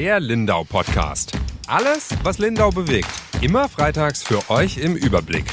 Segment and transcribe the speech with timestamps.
[0.00, 1.32] Der Lindau Podcast.
[1.66, 3.10] Alles, was Lindau bewegt.
[3.42, 5.44] Immer freitags für euch im Überblick.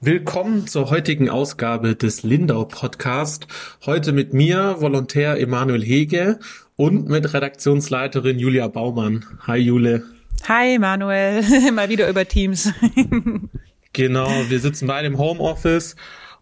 [0.00, 3.48] Willkommen zur heutigen Ausgabe des Lindau Podcast.
[3.84, 6.38] Heute mit mir, Volontär Emanuel Hege
[6.76, 9.26] und mit Redaktionsleiterin Julia Baumann.
[9.46, 10.04] Hi Jule.
[10.48, 12.72] Hi Manuel, mal wieder über Teams.
[13.92, 15.96] genau, wir sitzen beide im Homeoffice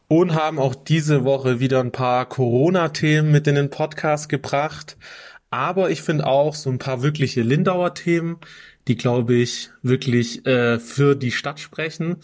[0.08, 4.96] und haben auch diese Woche wieder ein paar Corona-Themen mit in den Podcast gebracht.
[5.50, 8.38] Aber ich finde auch so ein paar wirkliche Lindauer Themen,
[8.88, 12.16] die, glaube ich, wirklich äh, für die Stadt sprechen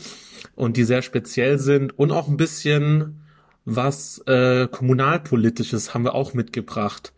[0.54, 3.18] und die sehr speziell sind und auch ein bisschen
[3.64, 7.12] was äh, kommunalpolitisches haben wir auch mitgebracht.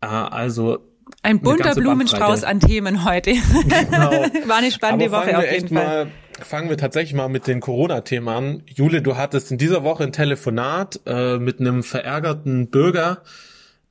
[0.00, 0.78] Äh, also
[1.22, 3.32] ein bunter Blumenstrauß an Themen heute.
[3.32, 4.10] Genau.
[4.46, 6.06] War eine spannende Aber Woche auf jeden Fall.
[6.06, 6.10] Mal,
[6.40, 8.62] fangen wir tatsächlich mal mit den Corona-Themen an.
[8.66, 13.22] Jule, du hattest in dieser Woche ein Telefonat äh, mit einem verärgerten Bürger,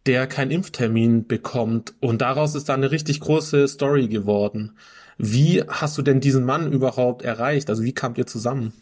[0.06, 1.94] der keinen Impftermin bekommt.
[2.00, 4.78] Und daraus ist da eine richtig große Story geworden.
[5.17, 7.70] Wie hast du denn diesen Mann überhaupt erreicht?
[7.70, 8.73] Also wie kamt ihr zusammen?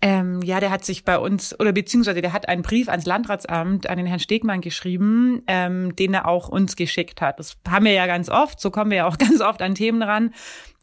[0.00, 3.88] Ähm, ja, der hat sich bei uns, oder beziehungsweise der hat einen Brief ans Landratsamt
[3.88, 7.38] an den Herrn Stegmann geschrieben, ähm, den er auch uns geschickt hat.
[7.38, 10.02] Das haben wir ja ganz oft, so kommen wir ja auch ganz oft an Themen
[10.02, 10.32] ran,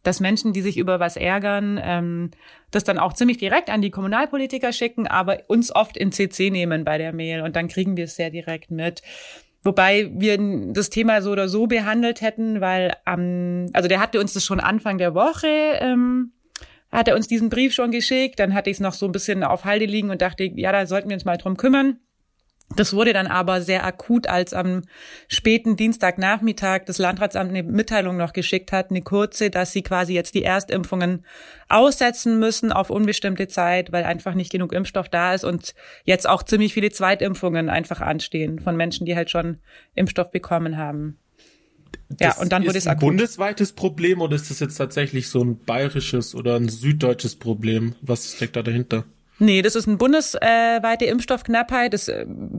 [0.03, 2.31] dass Menschen, die sich über was ärgern, ähm,
[2.71, 6.83] das dann auch ziemlich direkt an die Kommunalpolitiker schicken, aber uns oft in CC nehmen
[6.83, 9.01] bei der Mail und dann kriegen wir es sehr direkt mit.
[9.63, 10.39] Wobei wir
[10.73, 14.59] das Thema so oder so behandelt hätten, weil ähm, also der hatte uns das schon
[14.59, 15.47] Anfang der Woche,
[15.79, 16.31] ähm,
[16.91, 19.43] hat er uns diesen Brief schon geschickt, dann hatte ich es noch so ein bisschen
[19.43, 21.99] auf Halde liegen und dachte, ja, da sollten wir uns mal drum kümmern.
[22.75, 24.83] Das wurde dann aber sehr akut, als am
[25.27, 30.35] späten Dienstagnachmittag das Landratsamt eine Mitteilung noch geschickt hat, eine kurze, dass sie quasi jetzt
[30.35, 31.25] die Erstimpfungen
[31.69, 35.73] aussetzen müssen auf unbestimmte Zeit, weil einfach nicht genug Impfstoff da ist und
[36.05, 39.57] jetzt auch ziemlich viele Zweitimpfungen einfach anstehen von Menschen, die halt schon
[39.93, 41.17] Impfstoff bekommen haben.
[42.09, 42.97] Das ja, und dann wurde es akut.
[42.97, 47.35] Ist ein bundesweites Problem oder ist das jetzt tatsächlich so ein bayerisches oder ein süddeutsches
[47.35, 47.95] Problem?
[48.01, 49.05] Was steckt da dahinter?
[49.43, 51.95] Nee, das ist eine bundesweite Impfstoffknappheit.
[51.95, 52.11] Das,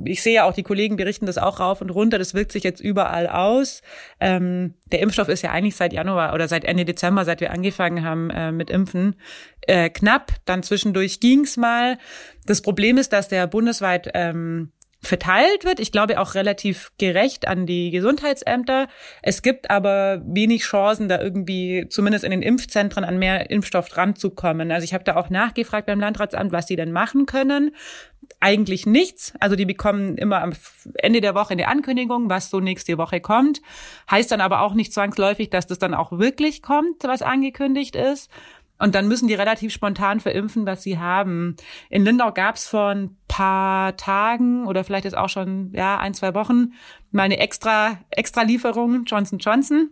[0.04, 2.18] ich sehe ja auch, die Kollegen berichten das auch rauf und runter.
[2.18, 3.82] Das wirkt sich jetzt überall aus.
[4.18, 8.04] Ähm, der Impfstoff ist ja eigentlich seit Januar oder seit Ende Dezember, seit wir angefangen
[8.04, 9.14] haben äh, mit Impfen,
[9.60, 10.32] äh, knapp.
[10.44, 11.98] Dann zwischendurch ging's mal.
[12.46, 15.80] Das Problem ist, dass der bundesweit ähm, verteilt wird.
[15.80, 18.86] Ich glaube auch relativ gerecht an die Gesundheitsämter.
[19.20, 24.14] Es gibt aber wenig Chancen, da irgendwie zumindest in den Impfzentren an mehr Impfstoff dran
[24.14, 24.70] zu kommen.
[24.70, 27.74] Also ich habe da auch nachgefragt beim Landratsamt, was sie denn machen können.
[28.38, 29.34] Eigentlich nichts.
[29.40, 30.52] Also die bekommen immer am
[30.94, 33.60] Ende der Woche eine Ankündigung, was so nächste Woche kommt.
[34.08, 38.30] Heißt dann aber auch nicht zwangsläufig, dass das dann auch wirklich kommt, was angekündigt ist.
[38.78, 41.56] Und dann müssen die relativ spontan verimpfen, was sie haben.
[41.88, 46.14] In Lindau gab es vor ein paar Tagen oder vielleicht ist auch schon ja ein,
[46.14, 46.72] zwei Wochen
[47.12, 49.90] mal eine extra, extra Lieferung Johnson Johnson.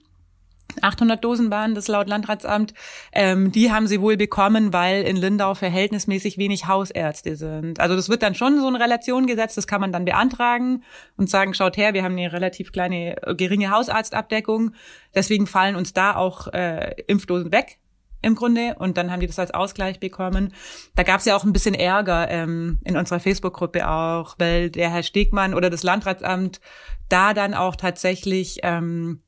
[0.83, 2.75] 800 Dosen waren das laut Landratsamt.
[3.13, 7.81] Ähm, die haben sie wohl bekommen, weil in Lindau verhältnismäßig wenig Hausärzte sind.
[7.81, 9.57] Also das wird dann schon so in Relation gesetzt.
[9.57, 10.83] Das kann man dann beantragen
[11.17, 14.73] und sagen, schaut her, wir haben eine relativ kleine, geringe Hausarztabdeckung.
[15.15, 17.79] Deswegen fallen uns da auch äh, Impfdosen weg
[18.23, 20.53] im Grunde und dann haben die das als Ausgleich bekommen.
[20.95, 24.91] Da gab es ja auch ein bisschen Ärger ähm, in unserer Facebook-Gruppe auch, weil der
[24.91, 26.61] Herr Stegmann oder das Landratsamt
[27.09, 29.21] da dann auch tatsächlich ähm,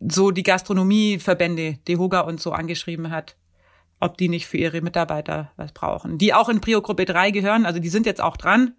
[0.00, 3.36] so die Gastronomieverbände, die Hoga und so angeschrieben hat,
[4.00, 6.18] ob die nicht für ihre Mitarbeiter was brauchen.
[6.18, 8.74] Die auch in Prio-Gruppe 3 gehören, also die sind jetzt auch dran.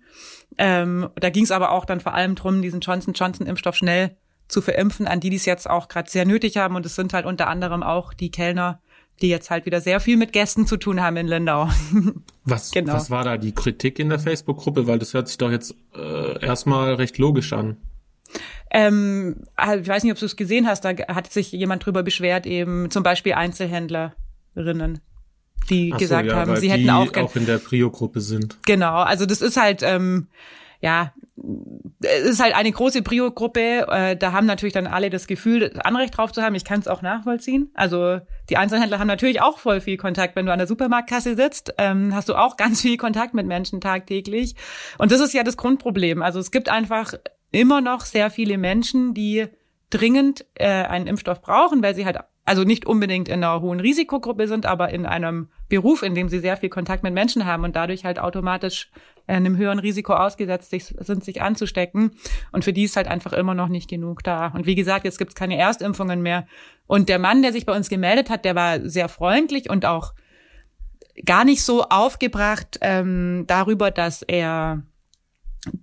[0.57, 4.16] Ähm, da ging es aber auch dann vor allem drum, diesen Johnson-Johnson-Impfstoff schnell
[4.47, 6.75] zu verimpfen, an die, die es jetzt auch gerade sehr nötig haben.
[6.75, 8.81] Und es sind halt unter anderem auch die Kellner
[9.22, 11.70] die jetzt halt wieder sehr viel mit Gästen zu tun haben in Lindau.
[12.44, 12.94] Was, genau.
[12.94, 14.86] was war da die Kritik in der Facebook-Gruppe?
[14.86, 17.78] Weil das hört sich doch jetzt äh, erstmal recht logisch an.
[18.70, 22.03] Ähm, ah, ich weiß nicht, ob du es gesehen hast, da hat sich jemand drüber
[22.03, 25.00] beschwert, eben zum Beispiel Einzelhändlerinnen,
[25.72, 28.58] die Ach gesagt so, ja, haben, sie hätten auch, auch in der Prio-Gruppe sind.
[28.67, 30.28] Genau, also das ist halt, ähm,
[30.82, 31.14] ja,
[32.02, 33.87] es ist halt eine große Prio-Gruppe.
[33.90, 36.55] Äh, da haben natürlich dann alle das Gefühl, Anrecht drauf zu haben.
[36.55, 37.72] Ich kann es auch nachvollziehen.
[37.73, 40.35] Also die Einzelhändler haben natürlich auch voll viel Kontakt.
[40.35, 43.82] Wenn du an der Supermarktkasse sitzt, ähm, hast du auch ganz viel Kontakt mit Menschen
[43.82, 44.55] tagtäglich.
[44.97, 46.22] Und das ist ja das Grundproblem.
[46.22, 47.14] Also es gibt einfach
[47.52, 49.47] immer noch sehr viele Menschen, die
[49.90, 54.47] dringend äh, einen Impfstoff brauchen, weil sie halt also nicht unbedingt in einer hohen Risikogruppe
[54.47, 57.76] sind, aber in einem Beruf, in dem sie sehr viel Kontakt mit Menschen haben und
[57.76, 58.91] dadurch halt automatisch
[59.28, 62.12] einem höheren Risiko ausgesetzt sind, sich anzustecken.
[62.52, 64.48] Und für die ist halt einfach immer noch nicht genug da.
[64.48, 66.48] Und wie gesagt, jetzt gibt es keine Erstimpfungen mehr.
[66.88, 70.14] Und der Mann, der sich bei uns gemeldet hat, der war sehr freundlich und auch
[71.26, 74.84] gar nicht so aufgebracht ähm, darüber, dass er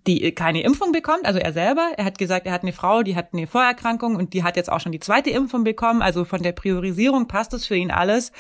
[0.06, 1.92] die keine Impfung bekommt, also er selber.
[1.96, 4.70] Er hat gesagt, er hat eine Frau, die hat eine Vorerkrankung und die hat jetzt
[4.70, 6.02] auch schon die zweite Impfung bekommen.
[6.02, 8.32] Also von der Priorisierung passt es für ihn alles.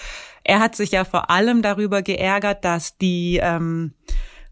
[0.44, 3.94] Er hat sich ja vor allem darüber geärgert, dass die ähm,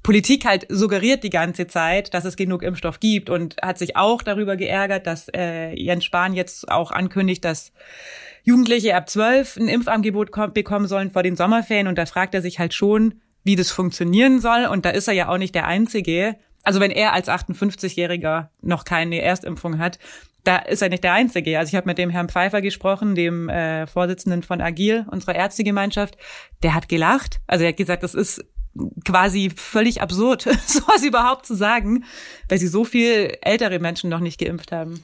[0.03, 4.23] Politik halt suggeriert die ganze Zeit, dass es genug Impfstoff gibt und hat sich auch
[4.23, 7.73] darüber geärgert, dass äh, Jens Spahn jetzt auch ankündigt, dass
[8.43, 11.87] Jugendliche ab zwölf ein Impfangebot bekommen sollen vor den Sommerferien.
[11.87, 14.65] Und da fragt er sich halt schon, wie das funktionieren soll.
[14.65, 18.85] Und da ist er ja auch nicht der Einzige also wenn er als 58-Jähriger noch
[18.85, 19.99] keine Erstimpfung hat,
[20.45, 21.59] da ist er nicht der Einzige.
[21.59, 26.17] Also ich habe mit dem Herrn Pfeiffer gesprochen, dem äh, Vorsitzenden von Agil, unserer Ärztegemeinschaft.
[26.63, 27.41] Der hat gelacht.
[27.47, 28.45] Also er hat gesagt, das ist
[29.05, 32.05] quasi völlig absurd, sowas überhaupt zu sagen,
[32.49, 35.03] weil sie so viel ältere Menschen noch nicht geimpft haben.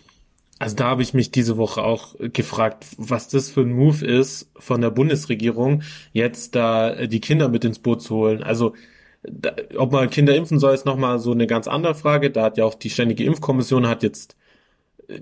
[0.59, 4.51] Also da habe ich mich diese Woche auch gefragt, was das für ein Move ist
[4.57, 5.83] von der Bundesregierung,
[6.13, 8.43] jetzt da die Kinder mit ins Boot zu holen.
[8.43, 8.75] Also
[9.23, 12.31] da, ob man Kinder impfen soll, ist nochmal so eine ganz andere Frage.
[12.31, 14.37] Da hat ja auch die Ständige Impfkommission hat jetzt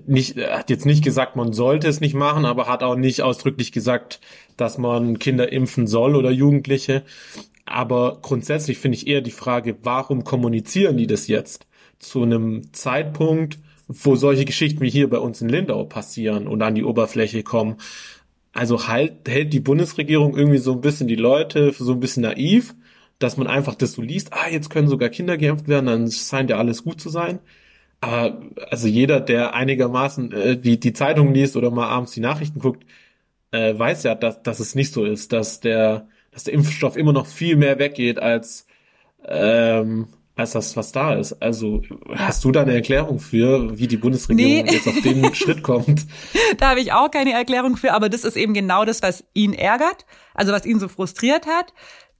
[0.05, 3.71] nicht, hat jetzt nicht gesagt, man sollte es nicht machen, aber hat auch nicht ausdrücklich
[3.71, 4.19] gesagt,
[4.57, 7.03] dass man Kinder impfen soll oder Jugendliche.
[7.65, 11.67] Aber grundsätzlich finde ich eher die Frage, warum kommunizieren die das jetzt
[11.99, 16.75] zu einem Zeitpunkt, wo solche Geschichten wie hier bei uns in Lindau passieren und an
[16.75, 17.77] die Oberfläche kommen?
[18.53, 22.23] Also halt, hält die Bundesregierung irgendwie so ein bisschen die Leute für so ein bisschen
[22.23, 22.73] naiv
[23.19, 26.49] dass man einfach das so liest, ah, jetzt können sogar Kinder geimpft werden, dann scheint
[26.49, 27.39] ja alles gut zu sein.
[28.01, 32.59] Aber also jeder, der einigermaßen äh, die, die Zeitung liest oder mal abends die Nachrichten
[32.59, 32.85] guckt,
[33.51, 37.13] äh, weiß ja, dass, dass es nicht so ist, dass der, dass der Impfstoff immer
[37.13, 38.67] noch viel mehr weggeht als,
[39.25, 41.41] ähm, als das, was da ist.
[41.41, 41.81] Also
[42.13, 44.71] hast du da eine Erklärung für, wie die Bundesregierung nee.
[44.71, 46.05] jetzt auf den Schritt kommt?
[46.57, 49.53] Da habe ich auch keine Erklärung für, aber das ist eben genau das, was ihn
[49.53, 51.73] ärgert, also was ihn so frustriert hat.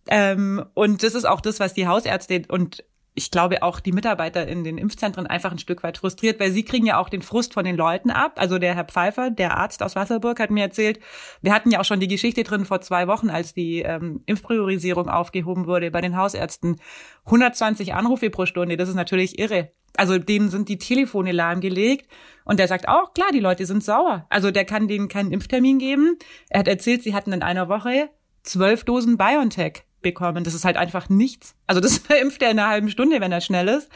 [0.08, 2.84] Ähm, und das ist auch das, was die Hausärzte und
[3.18, 6.66] ich glaube auch die Mitarbeiter in den Impfzentren einfach ein Stück weit frustriert, weil sie
[6.66, 8.34] kriegen ja auch den Frust von den Leuten ab.
[8.36, 11.00] Also der Herr Pfeiffer, der Arzt aus Wasserburg, hat mir erzählt,
[11.42, 15.08] wir hatten ja auch schon die Geschichte drin vor zwei Wochen, als die ähm, Impfpriorisierung
[15.08, 16.76] aufgehoben wurde bei den Hausärzten.
[17.24, 19.72] 120 Anrufe pro Stunde, das ist natürlich irre.
[19.96, 22.10] Also denen sind die Telefone lahmgelegt
[22.44, 24.26] und der sagt auch, klar, die Leute sind sauer.
[24.30, 26.18] Also der kann denen keinen Impftermin geben.
[26.50, 28.10] Er hat erzählt, sie hatten in einer Woche
[28.44, 30.46] zwölf Dosen BioNTech bekommen.
[30.46, 31.56] Das ist halt einfach nichts.
[31.68, 33.90] Also das impft er in einer halben Stunde, wenn er schnell ist.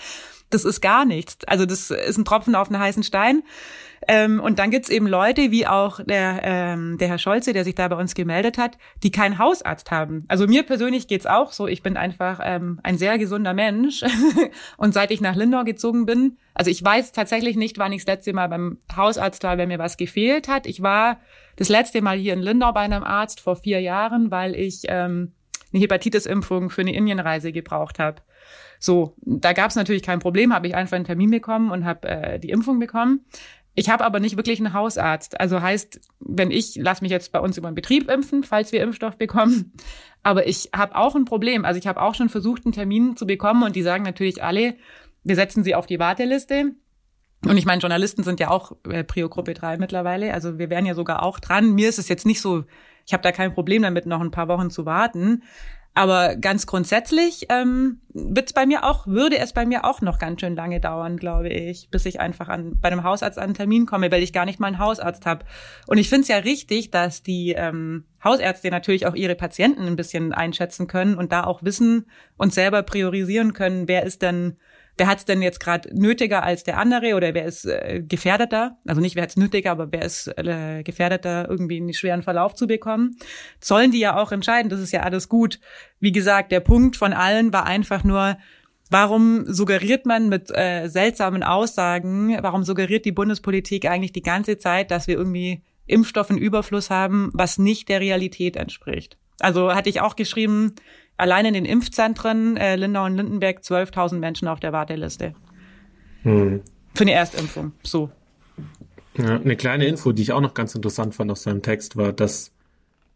[0.50, 1.38] Das ist gar nichts.
[1.48, 3.44] Also das ist ein Tropfen auf einen heißen Stein.
[4.08, 7.76] Ähm, und dann gibt's eben Leute, wie auch der, ähm, der Herr Scholze, der sich
[7.76, 10.26] da bei uns gemeldet hat, die keinen Hausarzt haben.
[10.28, 11.68] Also mir persönlich geht's auch so.
[11.68, 14.04] Ich bin einfach ähm, ein sehr gesunder Mensch.
[14.78, 18.16] und seit ich nach Lindau gezogen bin, also ich weiß tatsächlich nicht, wann ich das
[18.16, 20.66] letzte Mal beim Hausarzt war, wenn mir was gefehlt hat.
[20.66, 21.20] Ich war
[21.58, 25.34] das letzte Mal hier in Lindau bei einem Arzt vor vier Jahren, weil ich ähm,
[25.72, 28.22] eine Hepatitis-Impfung für eine Indienreise gebraucht habe.
[28.80, 32.08] So, da gab es natürlich kein Problem, habe ich einfach einen Termin bekommen und habe
[32.08, 33.26] äh, die Impfung bekommen.
[33.76, 35.40] Ich habe aber nicht wirklich einen Hausarzt.
[35.40, 38.82] Also heißt, wenn ich, lass mich jetzt bei uns über den Betrieb impfen, falls wir
[38.82, 39.74] Impfstoff bekommen.
[40.22, 41.64] Aber ich habe auch ein Problem.
[41.64, 44.76] Also ich habe auch schon versucht, einen Termin zu bekommen und die sagen natürlich alle,
[45.24, 46.74] wir setzen sie auf die Warteliste.
[47.46, 50.34] Und ich meine, Journalisten sind ja auch äh, Prio-Gruppe 3 mittlerweile.
[50.34, 51.74] Also wir wären ja sogar auch dran.
[51.74, 52.66] Mir ist es jetzt nicht so
[53.10, 55.42] ich habe da kein Problem damit, noch ein paar Wochen zu warten.
[55.96, 60.42] Aber ganz grundsätzlich ähm, wird bei mir auch, würde es bei mir auch noch ganz
[60.42, 63.88] schön lange dauern, glaube ich, bis ich einfach an, bei einem Hausarzt an einen Termin
[63.88, 65.44] komme, weil ich gar nicht mal einen Hausarzt habe.
[65.88, 69.96] Und ich finde es ja richtig, dass die ähm, Hausärzte natürlich auch ihre Patienten ein
[69.96, 72.06] bisschen einschätzen können und da auch wissen
[72.38, 74.58] und selber priorisieren können, wer ist denn
[75.00, 78.78] wer hat es denn jetzt gerade nötiger als der andere oder wer ist äh, gefährdeter?
[78.86, 82.54] Also nicht wer hat es nötiger, aber wer ist äh, gefährdeter, irgendwie einen schweren Verlauf
[82.54, 83.16] zu bekommen?
[83.60, 85.60] Sollen die ja auch entscheiden, das ist ja alles gut.
[86.00, 88.38] Wie gesagt, der Punkt von allen war einfach nur,
[88.92, 94.90] Warum suggeriert man mit äh, seltsamen Aussagen, warum suggeriert die Bundespolitik eigentlich die ganze Zeit,
[94.90, 99.20] dass wir irgendwie Impfstoff Überfluss haben, was nicht der Realität entspricht?
[99.40, 100.74] Also hatte ich auch geschrieben,
[101.20, 105.34] allein in den Impfzentren äh, Lindau und Lindenberg 12.000 Menschen auf der Warteliste.
[106.24, 106.62] Hm.
[106.96, 107.74] Für eine Erstimpfung.
[107.84, 108.10] So.
[109.18, 112.14] Ja, eine kleine Info, die ich auch noch ganz interessant fand aus seinem Text, war,
[112.14, 112.52] dass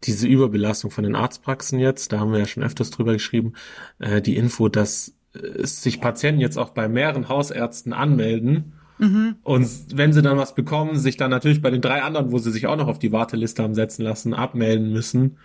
[0.02, 3.54] diese Überbelastung von den Arztpraxen jetzt, da haben wir ja schon öfters drüber geschrieben,
[3.98, 9.36] äh, die Info, dass äh, sich Patienten jetzt auch bei mehreren Hausärzten anmelden mhm.
[9.42, 12.50] und wenn sie dann was bekommen, sich dann natürlich bei den drei anderen, wo sie
[12.50, 15.38] sich auch noch auf die Warteliste haben setzen lassen, abmelden müssen.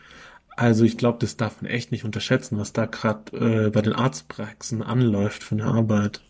[0.60, 3.32] Also ich glaube, das darf man echt nicht unterschätzen, was da gerade
[3.68, 6.22] äh, bei den Arztpraxen anläuft für eine Arbeit.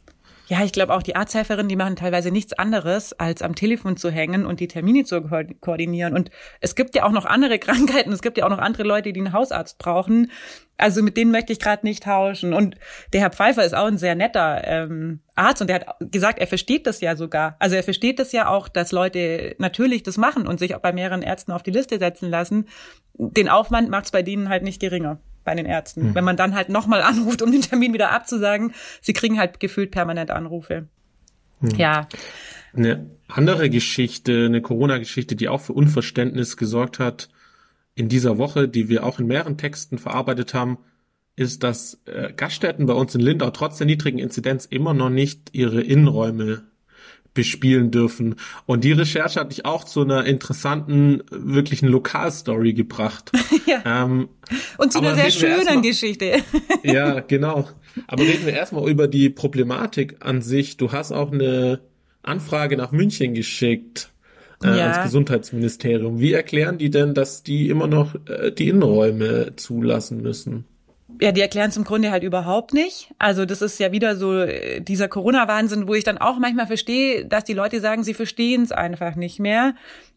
[0.50, 4.10] Ja, ich glaube auch die Arzthelferinnen, die machen teilweise nichts anderes, als am Telefon zu
[4.10, 6.16] hängen und die Termine zu ko koordinieren.
[6.16, 9.14] Und es gibt ja auch noch andere Krankheiten, es gibt ja auch noch andere Leute,
[9.14, 10.32] die einen Hausarzt brauchen.
[10.76, 12.56] Also mit denen möchte ich gerade nicht tauschen.
[12.56, 12.78] Und
[13.14, 16.48] der Herr Pfeiffer ist auch ein sehr netter ähm, Arzt und der hat gesagt, er
[16.48, 17.56] versteht das ja sogar.
[17.60, 20.94] Also er versteht das ja auch, dass Leute natürlich das machen und sich auch bei
[20.94, 22.68] mehreren Ärzten auf die Liste setzen lassen.
[23.14, 26.04] Den Aufwand macht es bei denen halt nicht geringer bei den Ärzten.
[26.04, 26.16] Hm.
[26.16, 29.90] Wenn man dann halt nochmal anruft, um den Termin wieder abzusagen, sie kriegen halt gefühlt
[29.90, 30.88] permanent Anrufe.
[31.60, 31.70] Hm.
[31.76, 32.08] Ja.
[32.74, 37.30] Eine andere Geschichte, eine Corona-Geschichte, die auch für Unverständnis gesorgt hat
[37.96, 40.78] in dieser Woche, die wir auch in mehreren Texten verarbeitet haben,
[41.36, 45.50] ist, dass äh, Gaststätten bei uns in Lindau trotz der niedrigen Inzidenz immer noch nicht
[45.54, 46.64] ihre Innenräume
[47.40, 48.36] bespielen dürfen.
[48.66, 53.32] Und die Recherche hat dich auch zu einer interessanten, wirklichen Lokalstory gebracht.
[53.66, 53.82] ja.
[53.86, 54.28] Ähm,
[54.78, 56.34] Und zu einer sehr schönen mal, Geschichte.
[56.84, 57.70] ja, genau.
[58.08, 60.76] Aber reden wir erstmal über die Problematik an sich.
[60.76, 61.80] Du hast auch eine
[62.24, 64.12] Anfrage nach München geschickt.
[64.62, 64.92] Äh, ja.
[64.92, 66.20] ans Gesundheitsministerium.
[66.20, 70.66] Wie erklären die denn, dass die immer noch äh, die Innenräume zulassen müssen?
[71.20, 73.14] Ja, die erklären zum Grunde halt überhaupt nicht.
[73.18, 77.26] Also das ist ja wieder so äh, dieser Corona-Wahnsinn, wo ich dann auch manchmal verstehe,
[77.26, 79.76] dass die Leute sagen, sie verstehen es einfach nicht mehr.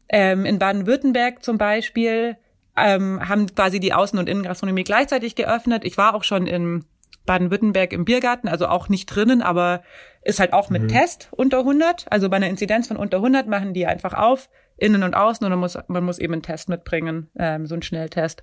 [0.08, 2.36] Ähm, in Baden-Württemberg zum Beispiel
[2.76, 5.84] ähm, haben quasi die Außen- und Innengastronomie gleichzeitig geöffnet.
[5.84, 6.84] Ich war auch schon in
[7.26, 9.82] Baden-Württemberg im Biergarten, also auch nicht drinnen, aber
[10.22, 10.88] ist halt auch mit mhm.
[10.88, 12.06] Test unter 100.
[12.10, 15.50] Also bei einer Inzidenz von unter 100 machen die einfach auf, innen und außen, und
[15.50, 18.42] man muss, man muss eben einen Test mitbringen, ähm, so einen Schnelltest.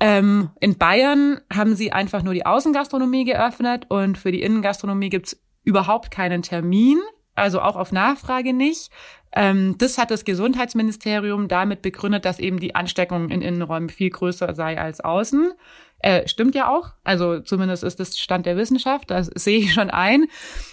[0.00, 5.38] Ähm, in Bayern haben sie einfach nur die Außengastronomie geöffnet und für die Innengastronomie gibt's
[5.62, 6.98] überhaupt keinen Termin,
[7.34, 8.90] also auch auf Nachfrage nicht.
[9.32, 14.54] Ähm, das hat das Gesundheitsministerium damit begründet, dass eben die Ansteckung in Innenräumen viel größer
[14.54, 15.52] sei als außen.
[15.98, 16.94] Äh, stimmt ja auch.
[17.04, 19.10] Also zumindest ist das Stand der Wissenschaft.
[19.10, 20.26] Das sehe ich schon ein.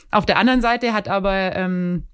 [0.10, 2.08] Auf der anderen Seite hat aber ähm,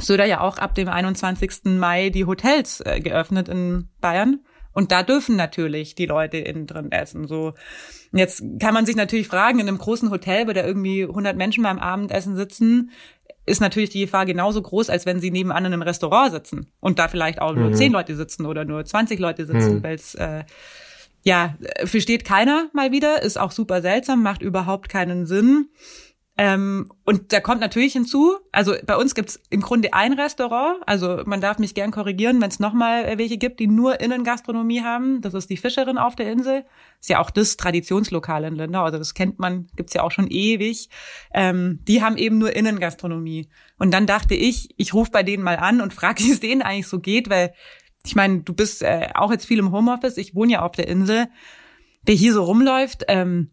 [0.00, 1.64] Söder ja auch ab dem 21.
[1.64, 4.40] Mai die Hotels äh, geöffnet in Bayern.
[4.74, 7.26] Und da dürfen natürlich die Leute innen drin essen.
[7.26, 7.54] So.
[8.12, 11.62] Jetzt kann man sich natürlich fragen, in einem großen Hotel, wo da irgendwie 100 Menschen
[11.62, 12.90] beim Abendessen sitzen,
[13.46, 16.98] ist natürlich die Gefahr genauso groß, als wenn sie nebenan in einem Restaurant sitzen und
[16.98, 17.74] da vielleicht auch nur mhm.
[17.74, 19.82] 10 Leute sitzen oder nur 20 Leute sitzen, mhm.
[19.82, 20.44] weil es äh,
[21.22, 21.54] ja
[21.84, 25.68] versteht keiner mal wieder, ist auch super seltsam, macht überhaupt keinen Sinn.
[26.36, 31.22] Ähm, und da kommt natürlich hinzu, also bei uns gibt's im Grunde ein Restaurant, also
[31.26, 35.20] man darf mich gern korrigieren, wenn es nochmal welche gibt, die nur Innengastronomie haben.
[35.20, 36.64] Das ist die Fischerin auf der Insel.
[37.00, 40.26] Ist ja auch das Traditionslokal in Lindau, also das kennt man, gibt's ja auch schon
[40.28, 40.88] ewig.
[41.32, 43.48] Ähm, die haben eben nur Innengastronomie.
[43.78, 46.62] Und dann dachte ich, ich rufe bei denen mal an und frage, wie es denen
[46.62, 47.54] eigentlich so geht, weil
[48.04, 50.88] ich meine, du bist äh, auch jetzt viel im Homeoffice, ich wohne ja auf der
[50.88, 51.28] Insel.
[52.02, 53.52] Wer hier so rumläuft, ähm,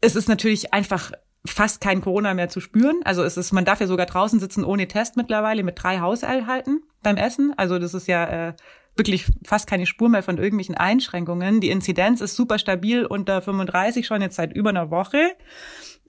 [0.00, 1.12] es ist natürlich einfach
[1.46, 3.00] fast kein Corona mehr zu spüren.
[3.04, 6.82] Also es ist, man darf ja sogar draußen sitzen ohne Test mittlerweile mit drei Haushalten
[7.02, 7.54] beim Essen.
[7.56, 8.52] Also das ist ja äh,
[8.96, 11.60] wirklich fast keine Spur mehr von irgendwelchen Einschränkungen.
[11.60, 15.36] Die Inzidenz ist super stabil unter 35 schon jetzt seit über einer Woche.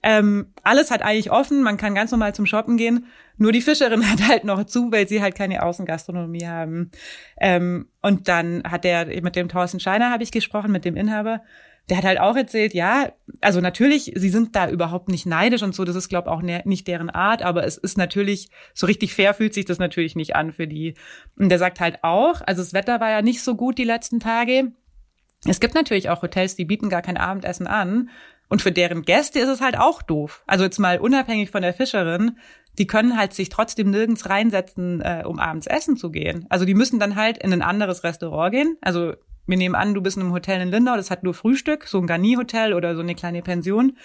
[0.02, 3.06] Ähm, alles hat eigentlich offen, man kann ganz normal zum Shoppen gehen.
[3.36, 6.90] Nur die Fischerin hat halt noch zu, weil sie halt keine Außengastronomie haben.
[7.38, 11.42] Ähm, und dann hat der mit dem Thorsten Scheiner habe ich gesprochen, mit dem Inhaber
[11.90, 15.74] der hat halt auch erzählt, ja, also natürlich, sie sind da überhaupt nicht neidisch und
[15.74, 18.86] so, das ist, glaube ich, auch ne, nicht deren Art, aber es ist natürlich, so
[18.86, 20.94] richtig fair fühlt sich das natürlich nicht an für die.
[21.36, 24.20] Und der sagt halt auch, also das Wetter war ja nicht so gut die letzten
[24.20, 24.70] Tage.
[25.44, 28.10] Es gibt natürlich auch Hotels, die bieten gar kein Abendessen an.
[28.48, 30.44] Und für deren Gäste ist es halt auch doof.
[30.46, 32.36] Also jetzt mal unabhängig von der Fischerin,
[32.78, 36.46] die können halt sich trotzdem nirgends reinsetzen, äh, um abends essen zu gehen.
[36.50, 38.76] Also die müssen dann halt in ein anderes Restaurant gehen.
[38.80, 39.14] Also
[39.46, 41.98] wir nehmen an, du bist in einem Hotel in Lindau, das hat nur Frühstück, so
[41.98, 43.96] ein Garni-Hotel oder so eine kleine Pension.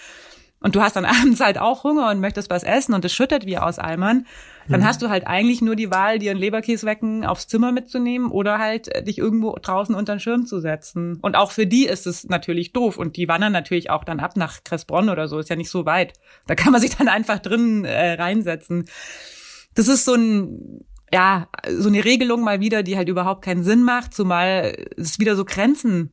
[0.65, 3.45] Und du hast dann abends halt auch Hunger und möchtest was essen und es schüttet
[3.45, 4.25] wie aus Eimern.
[4.67, 4.85] Dann mhm.
[4.85, 8.87] hast du halt eigentlich nur die Wahl, dir einen Leberkäswecken aufs Zimmer mitzunehmen oder halt
[8.87, 11.19] äh, dich irgendwo draußen unter den Schirm zu setzen.
[11.21, 12.97] Und auch für die ist es natürlich doof.
[12.97, 15.37] Und die wandern natürlich auch dann ab nach Cressbronn oder so.
[15.37, 16.13] Ist ja nicht so weit.
[16.47, 18.85] Da kann man sich dann einfach drin äh, reinsetzen.
[19.75, 23.83] Das ist so ein ja, so eine Regelung mal wieder, die halt überhaupt keinen Sinn
[23.83, 26.11] macht, zumal es wieder so Grenzen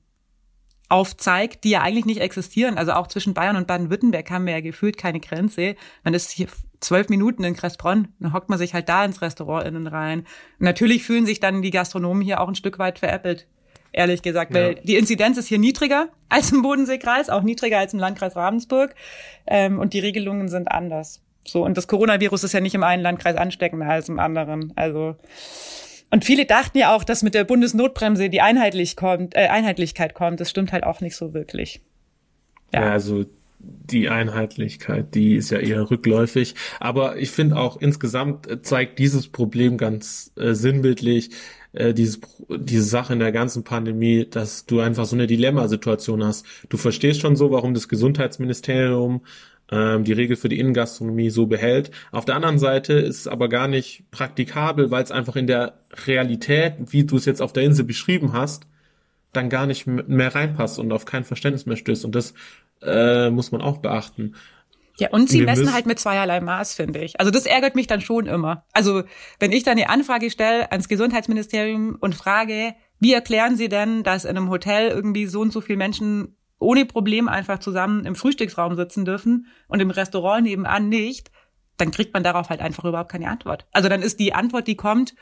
[0.89, 2.77] aufzeigt, die ja eigentlich nicht existieren.
[2.77, 5.75] Also auch zwischen Bayern und Baden-Württemberg haben wir ja gefühlt keine Grenze.
[6.05, 6.49] Man ist hier
[6.81, 10.21] zwölf Minuten in Kressbronn, dann hockt man sich halt da ins Restaurant innen rein.
[10.21, 13.47] Und natürlich fühlen sich dann die Gastronomen hier auch ein Stück weit veräppelt,
[13.93, 14.83] ehrlich gesagt, weil ja.
[14.83, 18.95] die Inzidenz ist hier niedriger als im Bodenseekreis, auch niedriger als im Landkreis Ravensburg
[19.47, 21.23] ähm, und die Regelungen sind anders.
[21.45, 24.73] So, und das Coronavirus ist ja nicht im einen Landkreis ansteckender als im anderen.
[24.77, 25.17] Also,
[26.11, 30.41] und viele dachten ja auch, dass mit der Bundesnotbremse die Einheitlich kommt, äh, Einheitlichkeit kommt.
[30.41, 31.81] Das stimmt halt auch nicht so wirklich.
[32.73, 33.25] Ja, ja also
[33.59, 36.55] die Einheitlichkeit, die ist ja eher rückläufig.
[36.81, 41.31] Aber ich finde auch insgesamt zeigt dieses Problem ganz äh, sinnbildlich,
[41.73, 46.45] äh, diese Sache in der ganzen Pandemie, dass du einfach so eine Dilemmasituation hast.
[46.69, 49.23] Du verstehst schon so, warum das Gesundheitsministerium
[49.73, 51.91] ähm, die Regel für die Innengastronomie so behält.
[52.13, 55.81] Auf der anderen Seite ist es aber gar nicht praktikabel, weil es einfach in der
[56.07, 58.67] Realität, wie du es jetzt auf der Insel beschrieben hast,
[59.33, 62.05] dann gar nicht mehr reinpasst und auf kein Verständnis mehr stößt.
[62.05, 62.35] Und das
[62.83, 64.35] äh, muss man auch beachten.
[64.99, 67.19] Ja, und sie messen halt mit zweierlei Maß, finde ich.
[67.19, 68.67] Also das ärgert mich dann schon immer.
[68.73, 69.05] Also
[69.39, 74.27] wenn ich dann eine Anfrage stelle ans Gesundheitsministerium und frage, wie erklären Sie denn, dass
[74.27, 78.77] in einem Hotel irgendwie so und so viele Menschen ohne Problem einfach zusammen im Frühstücksraum
[78.77, 81.31] sitzen dürfen und im Restaurant nebenan nicht,
[81.77, 83.67] dann kriegt man darauf halt einfach überhaupt keine Antwort.
[83.73, 85.15] Also dann ist die Antwort, die kommt,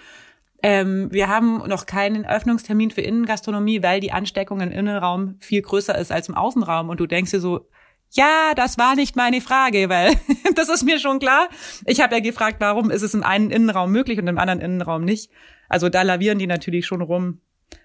[0.62, 5.96] ähm, wir haben noch keinen Öffnungstermin für Innengastronomie, weil die Ansteckung im Innenraum viel größer
[5.96, 6.88] ist als im Außenraum.
[6.90, 7.68] Und du denkst dir so,
[8.10, 10.14] ja, das war nicht meine Frage, weil
[10.54, 11.48] das ist mir schon klar.
[11.86, 15.04] Ich habe ja gefragt, warum ist es in einem Innenraum möglich und im anderen Innenraum
[15.04, 15.30] nicht.
[15.68, 17.40] Also da lavieren die natürlich schon rum.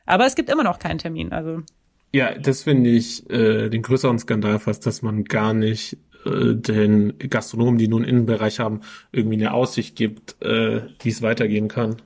[0.06, 1.32] Aber es gibt immer noch keinen Termin.
[1.32, 1.62] Also
[2.16, 7.18] ja, das finde ich äh, den größeren Skandal fast, dass man gar nicht äh, den
[7.20, 8.80] Gastronomen, die nun einen Innenbereich haben,
[9.12, 11.98] irgendwie eine Aussicht gibt, äh, wie es weitergehen kann.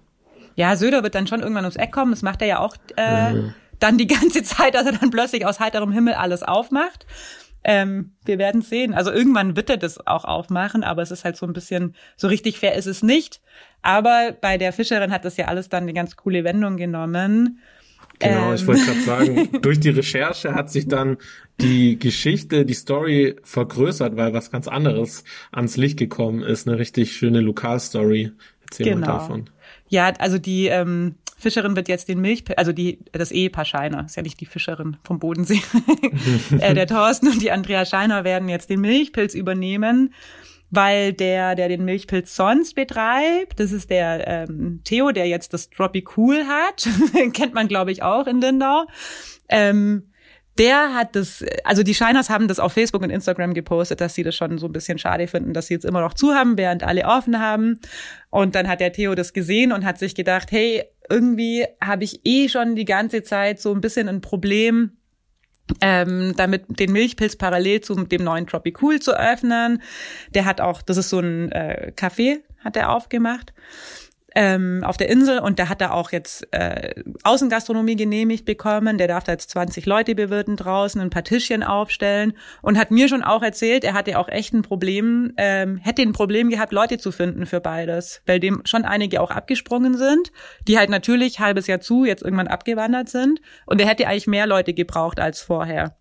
[0.55, 2.09] Ja, Söder wird dann schon irgendwann ums Eck kommen.
[2.09, 3.53] Das macht er ja auch äh, mhm.
[3.79, 7.05] dann die ganze Zeit, dass er dann plötzlich aus heiterem Himmel alles aufmacht.
[7.63, 8.95] Ähm, wir werden sehen.
[8.95, 12.29] Also irgendwann wird er das auch aufmachen, aber es ist halt so ein bisschen, so
[12.29, 13.41] richtig fair ist es nicht.
[13.83, 17.59] Aber bei der Fischerin hat das ja alles dann eine ganz coole Wendung genommen.
[18.19, 18.55] Genau, ähm.
[18.55, 21.17] ich wollte gerade sagen, durch die Recherche hat sich dann
[21.61, 26.67] die Geschichte, die Story vergrößert, weil was ganz anderes ans Licht gekommen ist.
[26.67, 28.31] Eine richtig schöne Lokalstory.
[28.63, 29.07] Erzähl genau.
[29.07, 29.49] mal davon.
[29.87, 34.15] Ja, also die ähm, Fischerin wird jetzt den Milchpilz, also die, das Ehepaar Scheiner, ist
[34.17, 35.61] ja nicht die Fischerin vom Bodensee.
[36.59, 40.13] äh, der Thorsten und die Andrea Scheiner werden jetzt den Milchpilz übernehmen
[40.71, 45.69] weil der, der den Milchpilz sonst betreibt, das ist der ähm, Theo, der jetzt das
[45.69, 46.87] Droppy Cool hat,
[47.33, 48.85] kennt man glaube ich auch in Lindau.
[49.49, 50.09] Ähm,
[50.59, 54.23] der hat das, also die Scheiners haben das auf Facebook und Instagram gepostet, dass sie
[54.23, 56.83] das schon so ein bisschen schade finden, dass sie jetzt immer noch zu haben, während
[56.83, 57.79] alle offen haben.
[58.29, 62.21] Und dann hat der Theo das gesehen und hat sich gedacht, hey, irgendwie habe ich
[62.25, 64.98] eh schon die ganze Zeit so ein bisschen ein Problem
[65.81, 69.81] ähm, damit den Milchpilz parallel zu dem neuen Tropicool zu öffnen.
[70.33, 73.53] Der hat auch, das ist so ein äh, Café, hat er aufgemacht
[74.35, 78.97] ähm, auf der Insel und da hat er auch jetzt äh, Außengastronomie genehmigt bekommen.
[78.97, 83.07] Der darf da jetzt 20 Leute bewirten draußen, ein paar Tischchen aufstellen und hat mir
[83.07, 86.97] schon auch erzählt, er hatte auch echt ein Problem, ähm, hätte ein Problem gehabt, Leute
[86.97, 90.31] zu finden für beides, weil dem schon einige auch abgesprungen sind,
[90.67, 94.47] die halt natürlich halbes Jahr zu jetzt irgendwann abgewandert sind und er hätte eigentlich mehr
[94.47, 95.95] Leute gebraucht als vorher.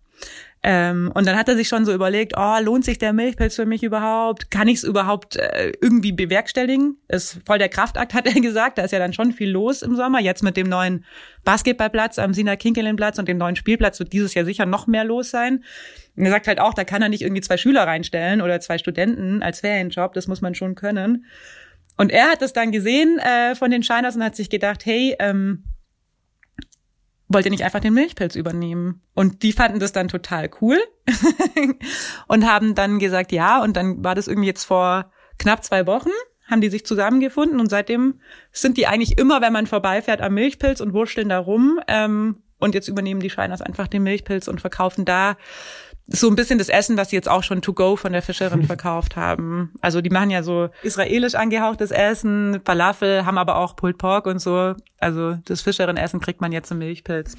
[0.61, 3.65] Ähm, und dann hat er sich schon so überlegt, oh, lohnt sich der Milchpilz für
[3.65, 4.51] mich überhaupt?
[4.51, 6.97] Kann ich es überhaupt äh, irgendwie bewerkstelligen?
[7.07, 8.77] Ist voll der Kraftakt, hat er gesagt.
[8.77, 10.19] Da ist ja dann schon viel los im Sommer.
[10.19, 11.05] Jetzt mit dem neuen
[11.45, 15.29] Basketballplatz am Sina Kinkelin-Platz und dem neuen Spielplatz wird dieses Jahr sicher noch mehr los
[15.29, 15.63] sein.
[16.17, 18.77] Und er sagt halt auch, da kann er nicht irgendwie zwei Schüler reinstellen oder zwei
[18.77, 20.13] Studenten als Ferienjob.
[20.13, 21.25] Das muss man schon können.
[21.95, 25.15] Und er hat das dann gesehen äh, von den Scheiners und hat sich gedacht, hey,
[25.19, 25.63] ähm,
[27.29, 29.01] wollt ihr nicht einfach den Milchpilz übernehmen?
[29.13, 30.77] Und die fanden das dann total cool
[32.27, 33.61] und haben dann gesagt, ja.
[33.63, 36.09] Und dann war das irgendwie jetzt vor knapp zwei Wochen,
[36.47, 38.19] haben die sich zusammengefunden und seitdem
[38.51, 41.79] sind die eigentlich immer, wenn man vorbeifährt, am Milchpilz und wurschteln da rum.
[41.87, 45.37] Ähm, und jetzt übernehmen die Scheiners einfach den Milchpilz und verkaufen da
[46.11, 48.63] so ein bisschen das Essen, was sie jetzt auch schon to go von der Fischerin
[48.67, 49.73] verkauft haben.
[49.81, 54.39] Also die machen ja so israelisch angehauchtes Essen, Falafel, haben aber auch Pulled Pork und
[54.39, 54.75] so.
[54.97, 57.37] Also das Fischerin-Essen kriegt man jetzt im Milchpilz.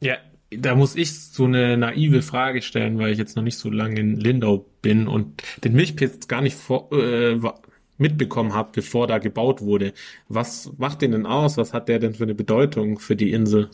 [0.00, 0.16] Ja,
[0.50, 4.00] da muss ich so eine naive Frage stellen, weil ich jetzt noch nicht so lange
[4.00, 7.38] in Lindau bin und den Milchpilz gar nicht vor, äh,
[7.98, 9.92] mitbekommen habe, bevor da gebaut wurde.
[10.28, 11.56] Was macht den denn aus?
[11.58, 13.68] Was hat der denn für eine Bedeutung für die Insel?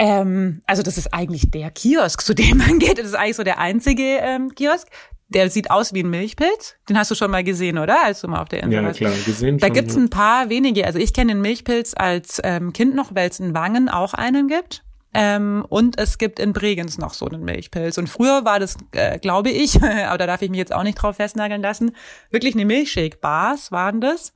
[0.00, 2.98] Ähm, also das ist eigentlich der Kiosk, zu dem man geht.
[2.98, 4.88] Das ist eigentlich so der einzige ähm, Kiosk.
[5.28, 6.76] Der sieht aus wie ein Milchpilz.
[6.88, 8.02] Den hast du schon mal gesehen, oder?
[8.02, 8.98] Als du mal auf der Insel ja, warst.
[8.98, 9.58] Ja, klar, gesehen.
[9.58, 10.86] Da schon, gibt's ein paar wenige.
[10.86, 14.48] Also ich kenne den Milchpilz als ähm, Kind noch, weil es in Wangen auch einen
[14.48, 14.82] gibt.
[15.12, 17.98] Ähm, und es gibt in Bregenz noch so einen Milchpilz.
[17.98, 20.96] Und früher war das, äh, glaube ich, aber da darf ich mich jetzt auch nicht
[20.96, 21.94] drauf festnageln lassen,
[22.30, 24.32] wirklich eine Milchshake-Bars waren das.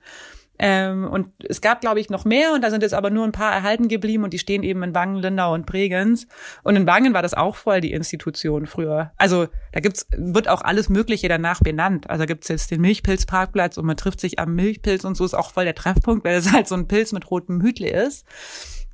[0.59, 3.33] Ähm, und es gab, glaube ich, noch mehr und da sind jetzt aber nur ein
[3.33, 6.29] paar erhalten geblieben und die stehen eben in Wangen, Lindau und Bregenz.
[6.63, 9.13] Und in Wangen war das auch voll die Institution früher.
[9.17, 12.09] Also da gibt's, wird auch alles Mögliche danach benannt.
[12.09, 15.51] Also gibt's jetzt den Milchpilzparkplatz und man trifft sich am Milchpilz und so ist auch
[15.51, 18.25] voll der Treffpunkt, weil es halt so ein Pilz mit rotem Hütle ist.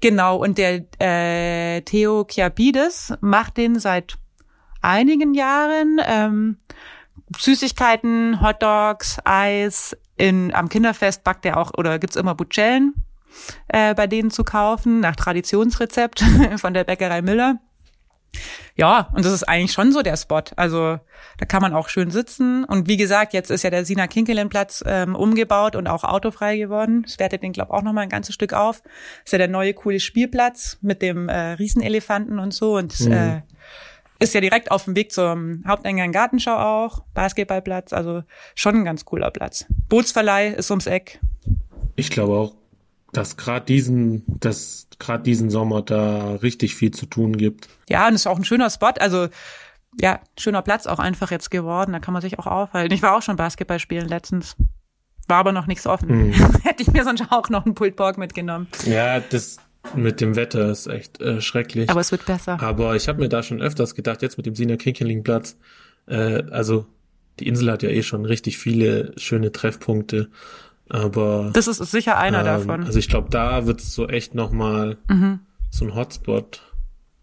[0.01, 4.17] Genau, und der äh, Theo Chiapides macht den seit
[4.81, 6.01] einigen Jahren.
[6.07, 6.57] Ähm,
[7.39, 9.97] Süßigkeiten, Hotdogs, Eis.
[10.21, 12.95] In, am Kinderfest backt er auch oder gibt's immer Butchellen
[13.69, 16.23] äh, bei denen zu kaufen, nach Traditionsrezept
[16.57, 17.59] von der Bäckerei Müller.
[18.77, 20.43] Ja, und das ist eigentlich schon so der Spot.
[20.55, 20.99] Also
[21.39, 22.65] da kann man auch schön sitzen.
[22.65, 27.03] Und wie gesagt, jetzt ist ja der Sina Kinkelin-Platz ähm, umgebaut und auch autofrei geworden.
[27.03, 28.83] Das wertet den, glaube auch noch mal ein ganzes Stück auf.
[28.83, 28.93] Das
[29.27, 32.77] ist ja der neue coole Spielplatz mit dem äh, Riesenelefanten und so.
[32.77, 33.13] Und mhm.
[33.13, 33.43] äh,
[34.21, 38.23] ist ja direkt auf dem Weg zum Haupteingang Gartenschau auch, Basketballplatz, also
[38.55, 39.65] schon ein ganz cooler Platz.
[39.89, 41.21] Bootsverleih ist ums Eck.
[41.97, 42.55] Ich glaube auch,
[43.13, 47.69] dass gerade diesen, dass gerade diesen Sommer da richtig viel zu tun gibt.
[47.89, 48.93] Ja, und es ist auch ein schöner Spot.
[49.01, 49.29] Also
[49.99, 51.93] ja, schöner Platz auch einfach jetzt geworden.
[51.93, 52.95] Da kann man sich auch aufhalten.
[52.95, 54.55] Ich war auch schon Basketball spielen letztens.
[55.27, 56.29] War aber noch nichts offen.
[56.29, 56.33] Mhm.
[56.63, 58.69] Hätte ich mir sonst auch noch einen Pulled mitgenommen.
[58.85, 59.59] Ja, das
[59.95, 61.91] mit dem Wetter ist echt äh, schrecklich.
[61.91, 62.61] Aber es wird besser.
[62.63, 65.57] Aber ich habe mir da schon öfters gedacht, jetzt mit dem Sina Kinkeling Platz,
[66.07, 66.87] äh, also
[67.39, 70.31] die Insel hat ja eh schon richtig viele schöne Treffpunkte.
[70.89, 72.85] Aber das ist sicher einer ähm, davon.
[72.85, 75.41] Also ich glaube, da wird es so echt nochmal mhm.
[75.71, 76.63] so ein Hotspot.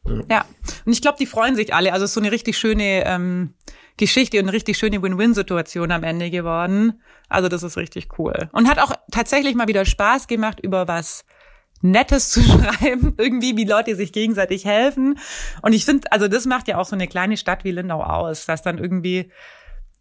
[0.06, 0.46] Ja, ja.
[0.86, 1.92] und ich glaube, die freuen sich alle.
[1.92, 3.54] Also es ist so eine richtig schöne ähm,
[3.98, 7.02] Geschichte und eine richtig schöne Win-Win-Situation am Ende geworden.
[7.28, 8.50] Also das ist richtig cool.
[8.54, 11.26] Und hat auch tatsächlich mal wieder Spaß gemacht, über was
[11.82, 15.20] Nettes zu schreiben, irgendwie wie Leute sich gegenseitig helfen.
[15.62, 18.46] Und ich finde, also das macht ja auch so eine kleine Stadt wie Lindau aus,
[18.46, 19.32] dass dann irgendwie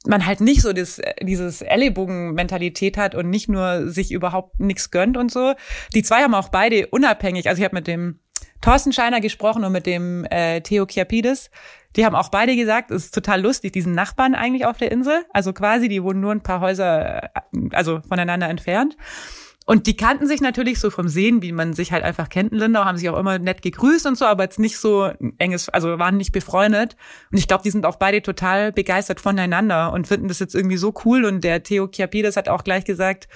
[0.07, 5.17] man halt nicht so das, dieses Ellenbogen-Mentalität hat und nicht nur sich überhaupt nichts gönnt
[5.17, 5.55] und so.
[5.95, 8.21] Die zwei haben auch beide unabhängig, also ich habe mit dem
[8.61, 11.51] Thorsten Scheiner gesprochen und mit dem äh, Theo Chiapidis.
[11.95, 15.25] Die haben auch beide gesagt, es ist total lustig, diesen Nachbarn eigentlich auf der Insel.
[15.33, 17.29] Also quasi, die wohnen nur ein paar Häuser, äh,
[17.73, 18.97] also voneinander entfernt.
[19.68, 22.59] Und die kannten sich natürlich so vom Sehen, wie man sich halt einfach kennt in
[22.59, 25.98] Lindau, haben sich auch immer nett gegrüßt und so, aber jetzt nicht so enges, also
[25.98, 26.96] waren nicht befreundet.
[27.33, 30.76] Und ich glaube, die sind auch beide total begeistert voneinander und finden das jetzt irgendwie
[30.76, 31.24] so cool.
[31.24, 33.26] Und der Theo Chiapides hat auch gleich gesagt,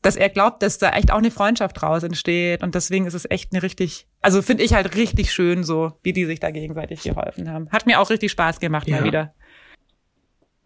[0.00, 2.62] dass er glaubt, dass da echt auch eine Freundschaft draus entsteht.
[2.62, 6.12] Und deswegen ist es echt eine richtig, also finde ich halt richtig schön so, wie
[6.12, 7.68] die sich da gegenseitig geholfen haben.
[7.70, 8.98] Hat mir auch richtig Spaß gemacht ja.
[8.98, 9.34] mal wieder.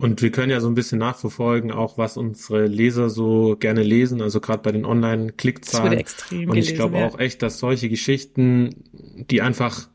[0.01, 4.23] Und wir können ja so ein bisschen nachverfolgen, auch was unsere Leser so gerne lesen,
[4.23, 5.91] also gerade bei den Online-Klickzahlen.
[5.91, 9.89] Das extrem Und ich glaube auch echt, dass solche Geschichten, die einfach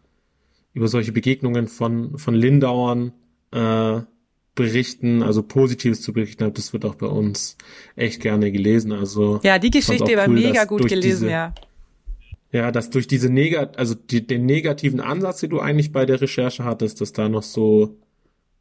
[0.74, 3.13] über solche Begegnungen von, von Lindauern
[3.52, 4.02] äh,
[4.56, 7.58] berichten, also Positives zu berichten, das wird auch bei uns
[7.96, 8.92] echt gerne gelesen.
[8.92, 11.54] Also ja, die Geschichte war mega gut gelesen, diese, ja.
[12.52, 16.20] Ja, dass durch diese Negat also die, den negativen Ansatz, den du eigentlich bei der
[16.20, 17.98] Recherche hattest, dass da noch so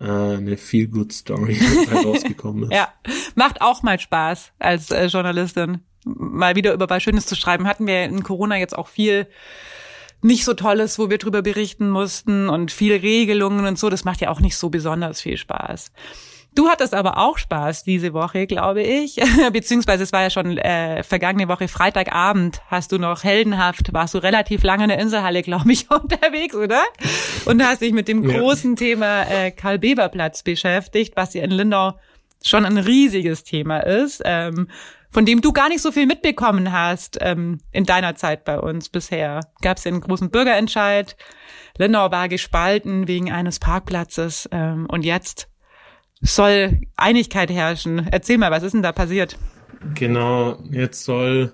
[0.02, 2.72] äh, eine feel good Story herausgekommen ist.
[2.72, 2.88] ja,
[3.34, 7.66] macht auch mal Spaß als äh, Journalistin, mal wieder über was Schönes zu schreiben.
[7.66, 9.28] Hatten wir in Corona jetzt auch viel
[10.20, 13.90] nicht so Tolles, wo wir drüber berichten mussten und viel Regelungen und so.
[13.90, 15.92] Das macht ja auch nicht so besonders viel Spaß.
[16.54, 19.16] Du hattest aber auch Spaß diese Woche, glaube ich.
[19.52, 24.18] Beziehungsweise es war ja schon äh, vergangene Woche Freitagabend hast du noch heldenhaft, warst du
[24.18, 26.82] relativ lange in der Inselhalle, glaube ich, unterwegs, oder?
[27.46, 28.76] Und hast dich mit dem großen ja.
[28.76, 31.94] Thema äh, Karl-Beber-Platz beschäftigt, was ja in Lindau
[32.44, 34.68] schon ein riesiges Thema ist, ähm,
[35.10, 38.88] von dem du gar nicht so viel mitbekommen hast ähm, in deiner Zeit bei uns
[38.88, 39.40] bisher.
[39.62, 41.16] Gab es einen großen Bürgerentscheid,
[41.78, 45.48] Lindau war gespalten wegen eines Parkplatzes ähm, und jetzt
[46.22, 48.08] soll Einigkeit herrschen.
[48.10, 49.36] Erzähl mal, was ist denn da passiert?
[49.94, 51.52] Genau, jetzt soll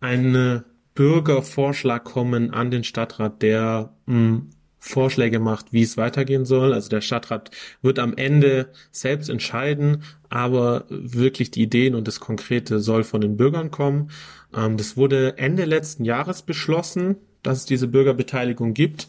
[0.00, 0.62] ein
[0.94, 6.72] Bürgervorschlag kommen an den Stadtrat, der mh, hm, Vorschläge macht, wie es weitergehen soll.
[6.72, 7.50] Also der Stadtrat
[7.82, 13.36] wird am Ende selbst entscheiden, aber wirklich die Ideen und das Konkrete soll von den
[13.36, 14.10] Bürgern kommen.
[14.56, 19.08] Ähm, das wurde Ende letzten Jahres beschlossen, dass es diese Bürgerbeteiligung gibt.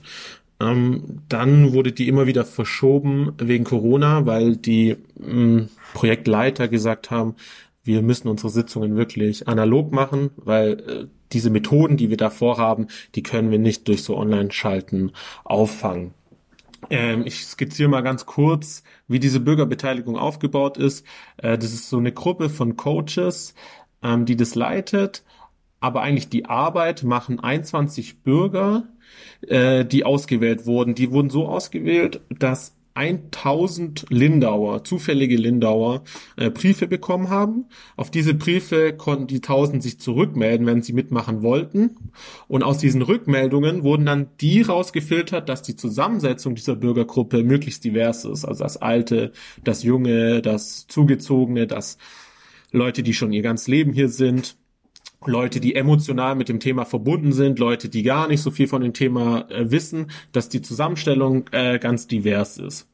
[0.62, 7.12] Ähm, dann wurde die immer wieder verschoben wegen Corona, weil die mh, mm, Projektleiter gesagt
[7.12, 7.36] haben,
[7.84, 12.88] wir müssen unsere Sitzungen wirklich analog machen, weil äh, diese Methoden, die wir da vorhaben,
[13.16, 15.12] die können wir nicht durch so Online-Schalten
[15.44, 16.14] auffangen.
[16.90, 21.06] Ähm, ich skizziere mal ganz kurz, wie diese Bürgerbeteiligung aufgebaut ist.
[21.38, 23.54] Äh, das ist so eine Gruppe von Coaches,
[24.04, 25.24] ähm, die das leitet,
[25.80, 28.88] aber eigentlich die Arbeit machen 21 Bürger,
[29.48, 30.96] äh, die ausgewählt wurden.
[30.96, 36.04] Die wurden so ausgewählt, dass 1000 Lindauer, zufällige Lindauer,
[36.36, 37.66] äh, Briefe bekommen haben.
[37.96, 42.12] Auf diese Briefe konnten die 1000 sich zurückmelden, wenn sie mitmachen wollten.
[42.50, 48.26] Und aus diesen Rückmeldungen wurden dann die rausgefiltert, dass die Zusammensetzung dieser Bürgergruppe möglichst divers
[48.26, 48.44] ist.
[48.44, 49.32] Also das Alte,
[49.64, 51.98] das Junge, das Zugezogene, das
[52.72, 54.58] Leute, die schon ihr ganzes Leben hier sind.
[55.26, 58.82] Leute, die emotional mit dem Thema verbunden sind, Leute, die gar nicht so viel von
[58.82, 62.88] dem Thema äh, wissen, dass die Zusammenstellung äh, ganz divers ist.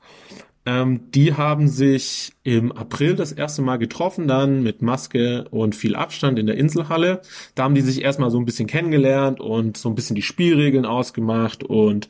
[0.65, 5.95] Ähm, die haben sich im April das erste Mal getroffen, dann mit Maske und viel
[5.95, 7.21] Abstand in der Inselhalle.
[7.53, 10.85] Da haben die sich erstmal so ein bisschen kennengelernt und so ein bisschen die Spielregeln
[10.85, 12.07] ausgemacht und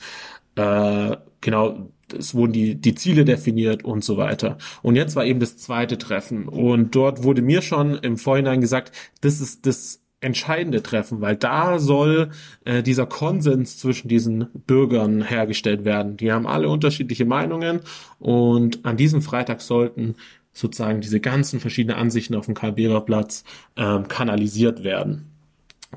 [0.56, 4.58] äh, genau, es wurden die, die Ziele definiert und so weiter.
[4.82, 6.48] Und jetzt war eben das zweite Treffen.
[6.48, 11.80] Und dort wurde mir schon im Vorhinein gesagt, das ist das entscheidende Treffen, weil da
[11.80, 12.32] soll
[12.64, 16.18] äh, dieser Konsens zwischen diesen Bürgern hergestellt werden.
[16.18, 17.82] Die haben alle unterschiedliche Meinungen
[18.20, 20.16] und an diesem Freitag sollten
[20.52, 23.44] sozusagen diese ganzen verschiedenen Ansichten auf dem Karl-Behrer-Platz
[23.76, 25.30] ähm, kanalisiert werden.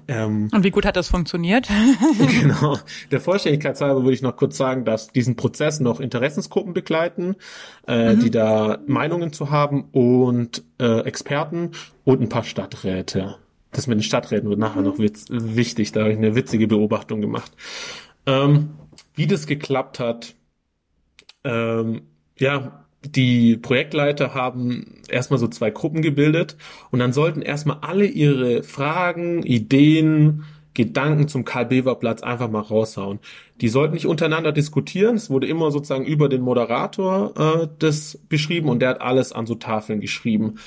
[0.06, 1.68] Ähm, und wie gut hat das funktioniert?
[2.40, 2.78] genau.
[3.10, 7.36] Der Vollständigkeit halber würde ich noch kurz sagen, dass diesen Prozess noch Interessensgruppen begleiten,
[7.86, 8.20] äh, mhm.
[8.20, 11.72] die da Meinungen zu haben und äh, Experten
[12.04, 13.36] und ein paar Stadträte
[13.78, 15.92] das mit den Stadträten wird nachher noch witz, wichtig.
[15.92, 17.52] Da habe ich eine witzige Beobachtung gemacht.
[18.26, 18.70] Ähm,
[19.14, 20.34] wie das geklappt hat,
[21.44, 22.02] ähm,
[22.38, 26.56] ja, die Projektleiter haben erstmal so zwei Gruppen gebildet
[26.90, 33.18] und dann sollten erstmal alle ihre Fragen, Ideen, Gedanken zum Karl-Bever-Platz einfach mal raushauen.
[33.60, 35.16] Die sollten nicht untereinander diskutieren.
[35.16, 39.46] Es wurde immer sozusagen über den Moderator äh, das beschrieben und der hat alles an
[39.46, 40.58] so Tafeln geschrieben.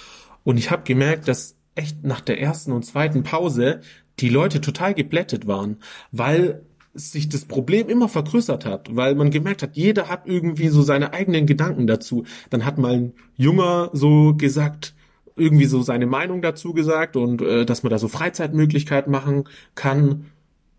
[0.43, 3.81] Und ich habe gemerkt, dass echt nach der ersten und zweiten Pause
[4.19, 5.77] die Leute total geblättet waren,
[6.11, 6.61] weil
[6.93, 11.13] sich das Problem immer vergrößert hat, weil man gemerkt hat, jeder hat irgendwie so seine
[11.13, 12.25] eigenen Gedanken dazu.
[12.49, 14.93] Dann hat mal ein Junger so gesagt,
[15.37, 20.25] irgendwie so seine Meinung dazu gesagt und äh, dass man da so Freizeitmöglichkeiten machen kann.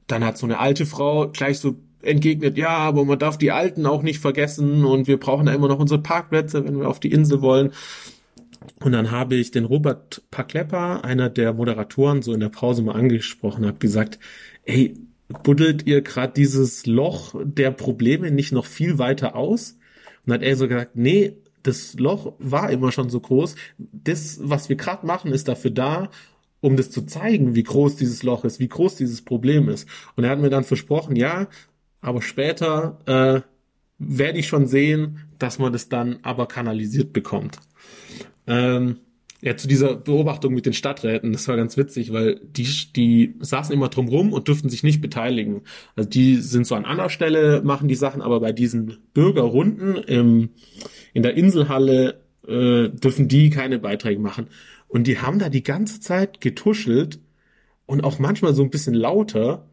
[0.06, 3.86] Dann hat so eine alte Frau gleich so entgegnet, ja, aber man darf die Alten
[3.86, 7.12] auch nicht vergessen und wir brauchen da immer noch unsere Parkplätze, wenn wir auf die
[7.12, 7.72] Insel wollen.
[8.80, 12.94] Und dann habe ich den Robert Paklepper, einer der Moderatoren, so in der Pause mal
[12.94, 14.18] angesprochen, habe gesagt,
[14.64, 14.94] ey,
[15.42, 19.78] buddelt ihr gerade dieses Loch der Probleme nicht noch viel weiter aus?
[20.26, 23.54] Und hat er so gesagt, nee, das Loch war immer schon so groß.
[23.78, 26.10] Das, was wir gerade machen, ist dafür da,
[26.60, 29.88] um das zu zeigen, wie groß dieses Loch ist, wie groß dieses Problem ist.
[30.16, 31.48] Und er hat mir dann versprochen, ja,
[32.00, 33.40] aber später äh,
[34.08, 37.58] werde ich schon sehen, dass man das dann aber kanalisiert bekommt.
[38.46, 38.96] Ähm,
[39.40, 43.74] ja, zu dieser Beobachtung mit den Stadträten, das war ganz witzig, weil die, die saßen
[43.74, 45.62] immer drum rum und dürften sich nicht beteiligen.
[45.96, 50.50] Also die sind so an anderer Stelle, machen die Sachen, aber bei diesen Bürgerrunden im,
[51.12, 54.46] in der Inselhalle äh, dürfen die keine Beiträge machen.
[54.86, 57.18] Und die haben da die ganze Zeit getuschelt
[57.86, 59.66] und auch manchmal so ein bisschen lauter,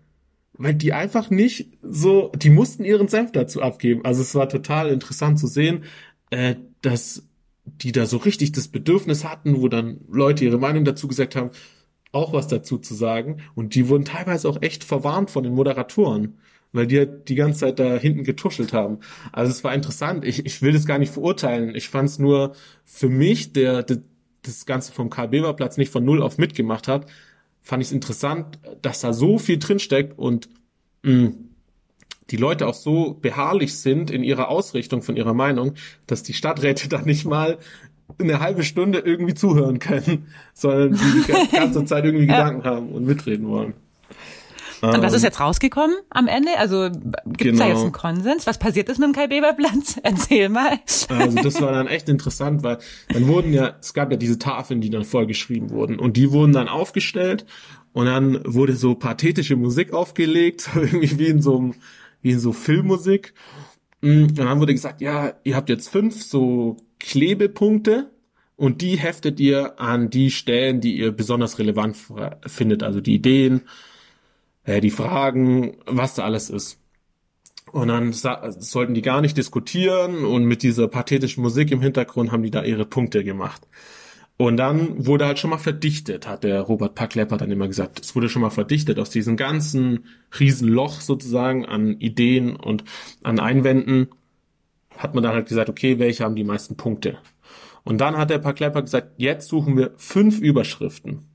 [0.60, 4.04] weil die einfach nicht so, die mussten ihren Senf dazu abgeben.
[4.04, 5.86] Also es war total interessant zu sehen,
[6.32, 7.24] äh, dass
[7.63, 11.52] die da so richtig das Bedürfnis hatten, wo dann Leute ihre Meinung dazu gesagt haben,
[12.12, 13.38] auch was dazu zu sagen.
[13.56, 16.39] Und die wurden teilweise auch echt verwarnt von den Moderatoren,
[16.74, 19.00] weil die halt die ganze Zeit da hinten getuschelt haben.
[19.32, 20.26] Also es war interessant.
[20.26, 21.74] Ich, ich will das gar nicht verurteilen.
[21.74, 24.00] Ich fand es nur für mich, der, der
[24.41, 27.06] das Ganze vom Karl Beber Platz nicht von null auf mitgemacht hat,
[27.69, 30.49] fand ich es interessant, dass da so viel drinsteckt und
[31.03, 31.34] mh,
[32.32, 35.75] die Leute auch so beharrlich sind in ihrer Ausrichtung von ihrer Meinung,
[36.08, 37.60] dass die Stadträte da nicht mal
[38.17, 42.38] eine halbe Stunde irgendwie zuhören können, sondern die die ganze Zeit irgendwie ja.
[42.38, 43.75] Gedanken haben und mitreden wollen.
[44.82, 46.52] Und was ist jetzt rausgekommen am Ende?
[46.58, 47.60] Also gibt es genau.
[47.60, 48.48] da jetzt einen Konsens?
[48.48, 50.00] Was passiert ist mit dem Kai-Beber-Platz?
[50.04, 50.80] Erzähl mal.
[51.10, 52.80] Also das war dann echt interessant, weil
[53.12, 56.54] dann wurden ja, es gab ja diese Tafeln, die dann vollgeschrieben wurden und die wurden
[56.54, 57.46] dann aufgestellt
[57.94, 61.76] und dann wurde so pathetische Musik aufgelegt, irgendwie wie in so einem
[62.22, 63.34] wie so Filmmusik.
[64.02, 68.12] Mm, und dann wurde gesagt, ja, ihr habt jetzt fünf so Klebepunkte
[68.56, 71.98] und die heftet ihr an die Stellen, die ihr besonders relevant
[72.46, 73.62] findet, also die Ideen,
[74.69, 76.79] äh, die Fragen, was da alles ist.
[77.71, 82.43] Und dann sollten die gar nicht diskutieren und mit dieser pathetischen Musik im Hintergrund haben
[82.43, 83.67] die da ihre Punkte gemacht.
[84.38, 87.99] Und dann wurde halt schon mal verdichtet, hat der Robert Packlepper dann immer gesagt.
[87.99, 90.05] Es wurde schon mal verdichtet aus diesem ganzen
[90.39, 92.84] Riesenloch sozusagen an Ideen und
[93.21, 94.08] an Einwänden.
[94.97, 97.17] Hat man dann halt gesagt, okay, welche haben die meisten Punkte?
[97.84, 101.29] Und dann hat der Packlepper gesagt, jetzt suchen wir fünf Überschriften.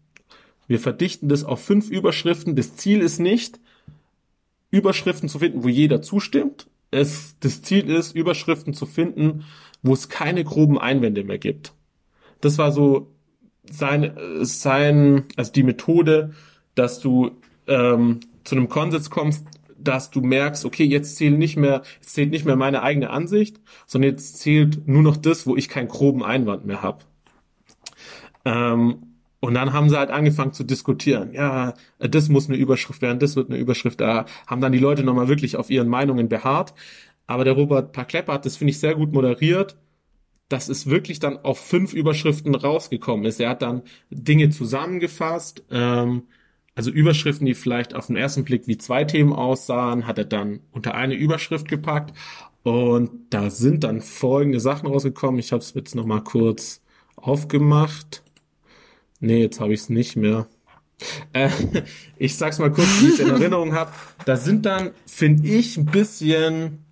[0.66, 2.56] Wir verdichten das auf fünf Überschriften.
[2.56, 3.60] Das Ziel ist nicht,
[4.70, 6.66] Überschriften zu finden, wo jeder zustimmt.
[6.90, 9.44] Es, das Ziel ist, Überschriften zu finden,
[9.82, 11.72] wo es keine groben Einwände mehr gibt
[12.44, 13.10] das war so
[13.70, 16.34] sein, sein, also die Methode,
[16.74, 17.30] dass du
[17.66, 19.46] ähm, zu einem Konsens kommst,
[19.78, 23.60] dass du merkst, okay, jetzt zählt nicht mehr, jetzt zählt nicht mehr meine eigene Ansicht,
[23.86, 26.98] sondern jetzt zählt nur noch das, wo ich keinen groben Einwand mehr habe.
[28.44, 29.13] Ähm,
[29.44, 31.34] Und dann haben sie halt angefangen zu diskutieren.
[31.34, 34.00] Ja, das muss eine Überschrift werden, das wird eine Überschrift.
[34.00, 36.72] Da haben dann die Leute nochmal wirklich auf ihren Meinungen beharrt.
[37.26, 39.76] Aber der Robert Parklepper hat das, finde ich, sehr gut moderiert,
[40.48, 43.38] dass es wirklich dann auf fünf Überschriften rausgekommen ist.
[43.38, 46.22] Er hat dann Dinge zusammengefasst, ähm,
[46.74, 50.60] also Überschriften, die vielleicht auf den ersten Blick wie zwei Themen aussahen, hat er dann
[50.72, 52.16] unter eine Überschrift gepackt.
[52.62, 55.38] Und da sind dann folgende Sachen rausgekommen.
[55.38, 56.82] Ich habe es jetzt nochmal kurz
[57.16, 58.23] aufgemacht.
[59.24, 60.46] Nee, jetzt habe ich es nicht mehr.
[61.32, 61.48] Äh,
[62.18, 63.90] ich sag's mal kurz, wie ich es in Erinnerung habe.
[64.26, 66.84] Da sind dann, finde ich, ein bisschen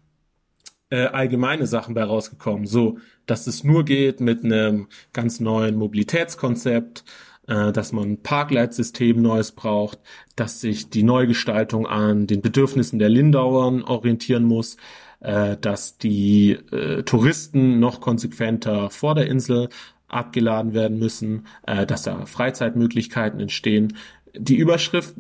[0.89, 2.67] äh, allgemeine Sachen bei rausgekommen.
[2.67, 7.05] So, dass es nur geht mit einem ganz neuen Mobilitätskonzept,
[7.49, 9.99] äh, dass man ein Parkleitsystem Neues braucht,
[10.35, 14.79] dass sich die Neugestaltung an den Bedürfnissen der Lindauern orientieren muss,
[15.21, 19.69] äh, dass die äh, Touristen noch konsequenter vor der Insel
[20.13, 23.97] abgeladen werden müssen, äh, dass da Freizeitmöglichkeiten entstehen.
[24.35, 25.15] Die Überschrift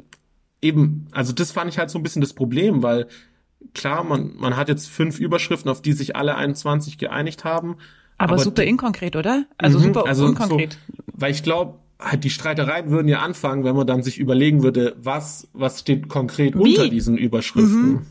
[0.61, 3.09] eben, also das fand ich halt so ein bisschen das Problem, weil
[3.75, 7.77] klar, man, man hat jetzt fünf Überschriften, auf die sich alle 21 geeinigt haben.
[8.19, 9.45] Aber, aber super inkonkret, oder?
[9.59, 10.79] Also mhm, super also unkonkret.
[10.89, 14.63] So, weil ich glaube, halt die Streitereien würden ja anfangen, wenn man dann sich überlegen
[14.63, 16.77] würde, was, was steht konkret wie?
[16.77, 17.93] unter diesen Überschriften.
[17.93, 18.07] Mhm.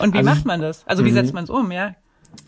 [0.00, 0.86] Und wie also, macht man das?
[0.86, 1.34] Also wie setzt mhm.
[1.36, 1.94] man es um, ja?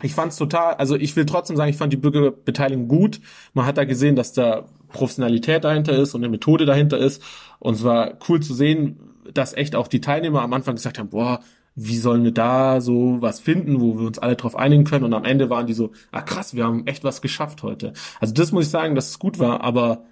[0.01, 3.21] Ich fand es total, also ich will trotzdem sagen, ich fand die Bürgerbeteiligung gut.
[3.53, 7.21] Man hat da gesehen, dass da Professionalität dahinter ist und eine Methode dahinter ist.
[7.59, 8.99] Und es war cool zu sehen,
[9.33, 11.39] dass echt auch die Teilnehmer am Anfang gesagt haben, boah,
[11.75, 15.05] wie sollen wir da so was finden, wo wir uns alle drauf einigen können.
[15.05, 17.93] Und am Ende waren die so, ah krass, wir haben echt was geschafft heute.
[18.19, 20.05] Also das muss ich sagen, dass es gut war, aber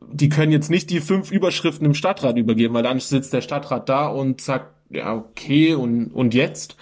[0.00, 3.88] die können jetzt nicht die fünf Überschriften im Stadtrat übergeben, weil dann sitzt der Stadtrat
[3.88, 6.76] da und sagt, ja, okay, und, und jetzt?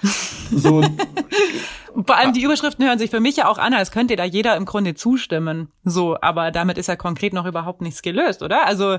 [0.51, 0.83] So,
[2.07, 4.57] Vor allem die Überschriften hören sich für mich ja auch an, als könnte da jeder
[4.57, 5.69] im Grunde zustimmen.
[5.85, 8.67] So, aber damit ist ja konkret noch überhaupt nichts gelöst, oder?
[8.67, 8.99] Also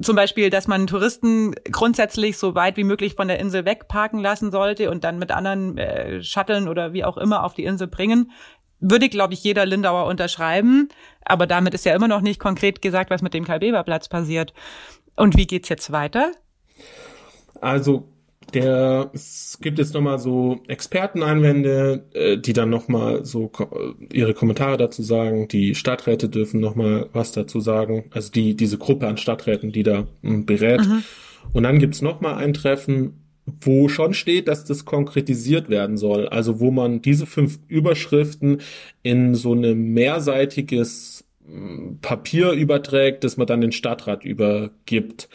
[0.00, 4.52] zum Beispiel, dass man Touristen grundsätzlich so weit wie möglich von der Insel wegparken lassen
[4.52, 8.30] sollte und dann mit anderen äh, Shuttlen oder wie auch immer auf die Insel bringen,
[8.78, 10.90] würde, glaube ich, jeder Lindauer unterschreiben.
[11.24, 14.54] Aber damit ist ja immer noch nicht konkret gesagt, was mit dem Karl-Beber-Platz passiert.
[15.16, 16.30] Und wie geht's jetzt weiter?
[17.60, 18.11] Also
[18.54, 23.68] der, es gibt jetzt nochmal so Experteneinwände, äh, die dann nochmal so ko
[24.12, 25.48] ihre Kommentare dazu sagen.
[25.48, 28.04] Die Stadträte dürfen nochmal was dazu sagen.
[28.10, 30.80] Also die, diese Gruppe an Stadträten, die da hm, berät.
[30.80, 31.02] Mhm.
[31.52, 33.18] Und dann gibt's nochmal ein Treffen,
[33.60, 36.28] wo schon steht, dass das konkretisiert werden soll.
[36.28, 38.60] Also wo man diese fünf Überschriften
[39.02, 45.28] in so ein mehrseitiges hm, Papier überträgt, das man dann den Stadtrat übergibt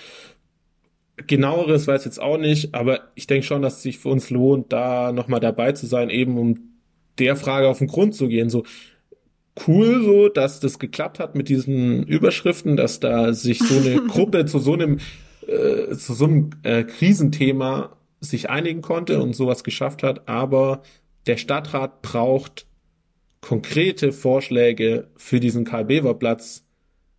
[1.26, 4.30] genaueres weiß ich jetzt auch nicht, aber ich denke schon, dass es sich für uns
[4.30, 6.60] lohnt, da nochmal dabei zu sein, eben um
[7.18, 8.50] der Frage auf den Grund zu gehen.
[8.50, 8.64] So
[9.68, 14.46] cool, so, dass das geklappt hat mit diesen Überschriften, dass da sich so eine Gruppe
[14.46, 15.00] zu so einem
[15.48, 20.82] äh, zu so einem äh, Krisenthema sich einigen konnte und sowas geschafft hat, aber
[21.26, 22.68] der Stadtrat braucht
[23.42, 26.66] konkrete Vorschläge für diesen Karl-Bever-Platz,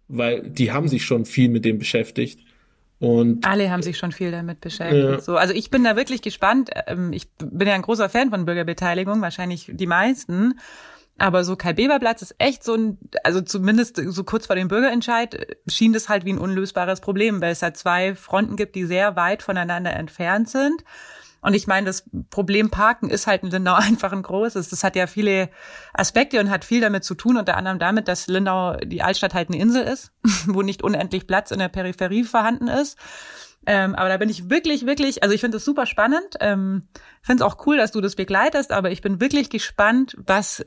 [0.08, 2.40] weil die haben sich schon viel mit dem beschäftigt.
[3.00, 5.04] Und alle haben sich schon viel damit beschäftigt.
[5.04, 5.20] Ja.
[5.20, 6.70] So, also ich bin da wirklich gespannt.
[6.86, 10.58] Ähm, ich bin ja ein großer Fan von Bürgerbeteiligung, wahrscheinlich die meisten.
[11.18, 15.92] Aber so Karl-Beber-Platz ist echt so ein, also zumindest so kurz vor dem Bürgerentscheid schien
[15.92, 19.42] das halt wie ein unlösbares Problem, weil es halt zwei Fronten gibt, die sehr weit
[19.42, 20.84] voneinander entfernt sind.
[21.40, 24.68] Und ich meine, das Problem Parken ist halt in Lindau einfach ein großes.
[24.68, 25.50] Das hat ja viele
[25.92, 29.48] Aspekte und hat viel damit zu tun, unter anderem damit, dass Lindau die Altstadt halt
[29.48, 30.12] eine Insel ist,
[30.46, 32.98] wo nicht unendlich Platz in der Peripherie vorhanden ist.
[33.66, 36.36] Ähm, aber da bin ich wirklich, wirklich, also ich finde es super spannend.
[36.40, 36.88] Ähm,
[37.22, 40.64] finde es auch cool, dass du das begleitest, aber ich bin wirklich gespannt, was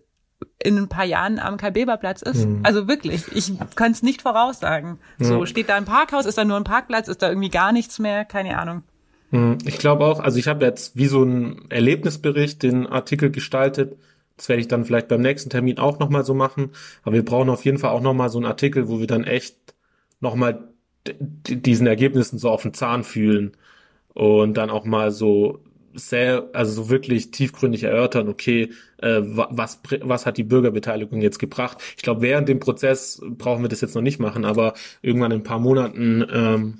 [0.63, 2.45] in ein paar Jahren am Karl-Beber-Platz ist.
[2.45, 2.61] Mhm.
[2.63, 4.99] Also wirklich, ich kann es nicht voraussagen.
[5.19, 5.27] Ja.
[5.27, 7.99] So, steht da ein Parkhaus, ist da nur ein Parkplatz, ist da irgendwie gar nichts
[7.99, 8.83] mehr, keine Ahnung.
[9.31, 13.97] Hm, ich glaube auch, also ich habe jetzt wie so ein Erlebnisbericht den Artikel gestaltet.
[14.37, 16.71] Das werde ich dann vielleicht beim nächsten Termin auch nochmal so machen.
[17.03, 19.55] Aber wir brauchen auf jeden Fall auch nochmal so einen Artikel, wo wir dann echt
[20.19, 20.67] nochmal
[21.47, 23.57] diesen Ergebnissen so auf den Zahn fühlen
[24.13, 25.63] und dann auch mal so
[25.95, 31.79] sehr, also so wirklich tiefgründig erörtern, okay, äh, was, was hat die Bürgerbeteiligung jetzt gebracht?
[31.97, 35.41] Ich glaube, während dem Prozess brauchen wir das jetzt noch nicht machen, aber irgendwann in
[35.41, 36.77] ein paar Monaten ähm,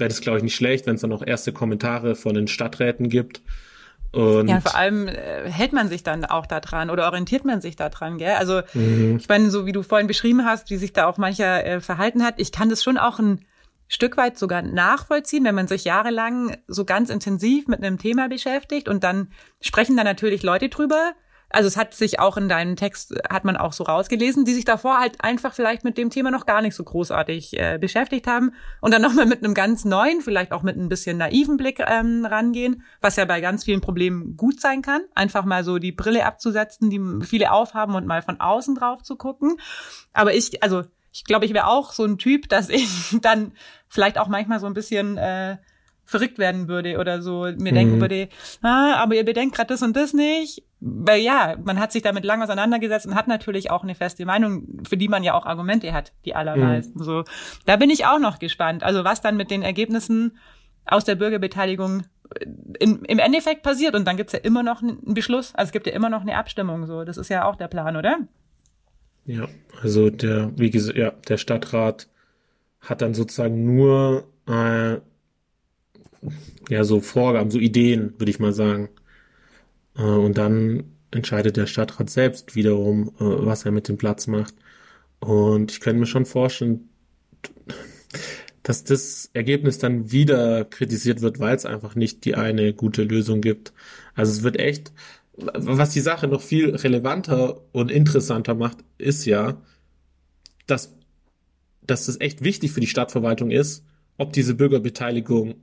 [0.00, 3.08] wäre das, glaube ich, nicht schlecht, wenn es dann auch erste Kommentare von den Stadträten
[3.08, 3.42] gibt.
[4.12, 7.60] Und ja, vor allem äh, hält man sich dann auch da dran oder orientiert man
[7.60, 8.34] sich da dran, gell?
[8.34, 9.18] Also mhm.
[9.20, 12.24] ich meine, so wie du vorhin beschrieben hast, wie sich da auch mancher äh, verhalten
[12.24, 13.44] hat, ich kann das schon auch ein
[13.86, 18.88] Stück weit sogar nachvollziehen, wenn man sich jahrelang so ganz intensiv mit einem Thema beschäftigt
[18.88, 19.28] und dann
[19.60, 21.12] sprechen da natürlich Leute drüber,
[21.50, 24.64] also es hat sich auch in deinem Text, hat man auch so rausgelesen, die sich
[24.64, 28.52] davor halt einfach vielleicht mit dem Thema noch gar nicht so großartig äh, beschäftigt haben
[28.80, 32.24] und dann nochmal mit einem ganz neuen, vielleicht auch mit ein bisschen naiven Blick ähm,
[32.24, 36.24] rangehen, was ja bei ganz vielen Problemen gut sein kann, einfach mal so die Brille
[36.24, 39.56] abzusetzen, die viele aufhaben und mal von außen drauf zu gucken.
[40.12, 42.88] Aber ich, also ich glaube, ich wäre auch so ein Typ, dass ich
[43.22, 43.52] dann
[43.88, 45.56] vielleicht auch manchmal so ein bisschen äh,
[46.10, 47.64] verrückt werden würde oder so mir mhm.
[47.64, 48.28] denken würde,
[48.62, 50.64] ah, aber ihr bedenkt gerade das und das nicht.
[50.80, 54.82] Weil ja, man hat sich damit lang auseinandergesetzt und hat natürlich auch eine feste Meinung,
[54.88, 56.98] für die man ja auch Argumente hat, die allermeisten.
[56.98, 57.04] Mhm.
[57.04, 57.24] So,
[57.64, 58.82] da bin ich auch noch gespannt.
[58.82, 60.36] Also was dann mit den Ergebnissen
[60.84, 62.02] aus der Bürgerbeteiligung
[62.80, 65.86] in, im Endeffekt passiert und dann gibt's ja immer noch einen Beschluss, also es gibt
[65.86, 66.86] ja immer noch eine Abstimmung.
[66.86, 68.18] So, das ist ja auch der Plan, oder?
[69.26, 69.46] Ja,
[69.80, 72.08] also der, wie gesagt, ja, der Stadtrat
[72.80, 74.98] hat dann sozusagen nur äh,
[76.68, 78.88] ja so Vorgaben, so Ideen, würde ich mal sagen.
[79.96, 84.54] Äh, und dann entscheidet der Stadtrat selbst wiederum, äh, was er mit dem Platz macht.
[85.20, 86.88] Und ich könnte mir schon vorstellen,
[88.62, 93.40] dass das Ergebnis dann wieder kritisiert wird, weil es einfach nicht die eine gute Lösung
[93.40, 93.72] gibt.
[94.14, 94.92] Also es wird echt,
[95.36, 99.60] was die Sache noch viel relevanter und interessanter macht, ist ja,
[100.66, 100.94] dass,
[101.82, 103.84] dass es echt wichtig für die Stadtverwaltung ist,
[104.18, 105.54] ob diese Bürgerbeteiligung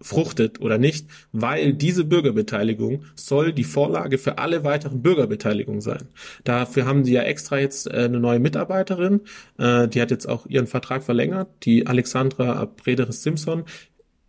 [0.00, 6.08] fruchtet oder nicht, weil diese Bürgerbeteiligung soll die Vorlage für alle weiteren Bürgerbeteiligungen sein.
[6.44, 9.20] Dafür haben sie ja extra jetzt äh, eine neue Mitarbeiterin,
[9.58, 13.64] äh, die hat jetzt auch ihren Vertrag verlängert, die Alexandra Brederes Simpson.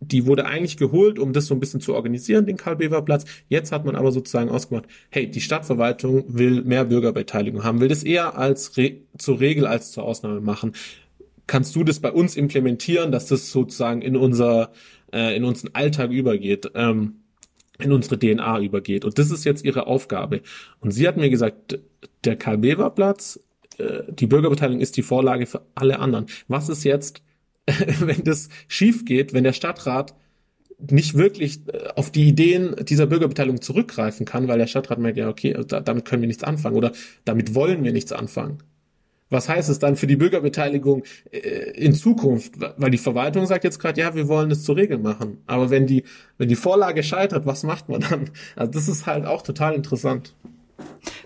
[0.04, 3.24] Die wurde eigentlich geholt, um das so ein bisschen zu organisieren, den Karl-Bever-Platz.
[3.48, 8.02] Jetzt hat man aber sozusagen ausgemacht, hey, die Stadtverwaltung will mehr Bürgerbeteiligung haben, will das
[8.02, 10.72] eher als Re zur Regel als zur Ausnahme machen.
[11.46, 14.72] Kannst du das bei uns implementieren, dass das sozusagen in unser
[15.12, 17.22] äh, in unseren Alltag übergeht, ähm,
[17.78, 19.04] in unsere DNA übergeht.
[19.04, 20.42] Und das ist jetzt ihre Aufgabe.
[20.80, 21.78] Und sie hat mir gesagt,
[22.24, 23.40] der Karl-Bever-Platz,
[23.78, 26.26] äh, die Bürgerbeteiligung ist die Vorlage für alle anderen.
[26.48, 27.22] Was ist jetzt,
[27.66, 30.14] wenn das schief geht, wenn der Stadtrat
[30.90, 35.28] nicht wirklich äh, auf die Ideen dieser Bürgerbeteiligung zurückgreifen kann, weil der Stadtrat merkt, ja,
[35.28, 36.92] okay, damit können wir nichts anfangen oder
[37.24, 38.58] damit wollen wir nichts anfangen.
[39.32, 41.38] Was heißt es dann für die Bürgerbeteiligung äh,
[41.74, 42.52] in Zukunft?
[42.76, 45.38] Weil die Verwaltung sagt jetzt gerade, ja, wir wollen es zur Regel machen.
[45.46, 46.04] Aber wenn die,
[46.36, 48.30] wenn die Vorlage scheitert, was macht man dann?
[48.56, 50.34] Also das ist halt auch total interessant.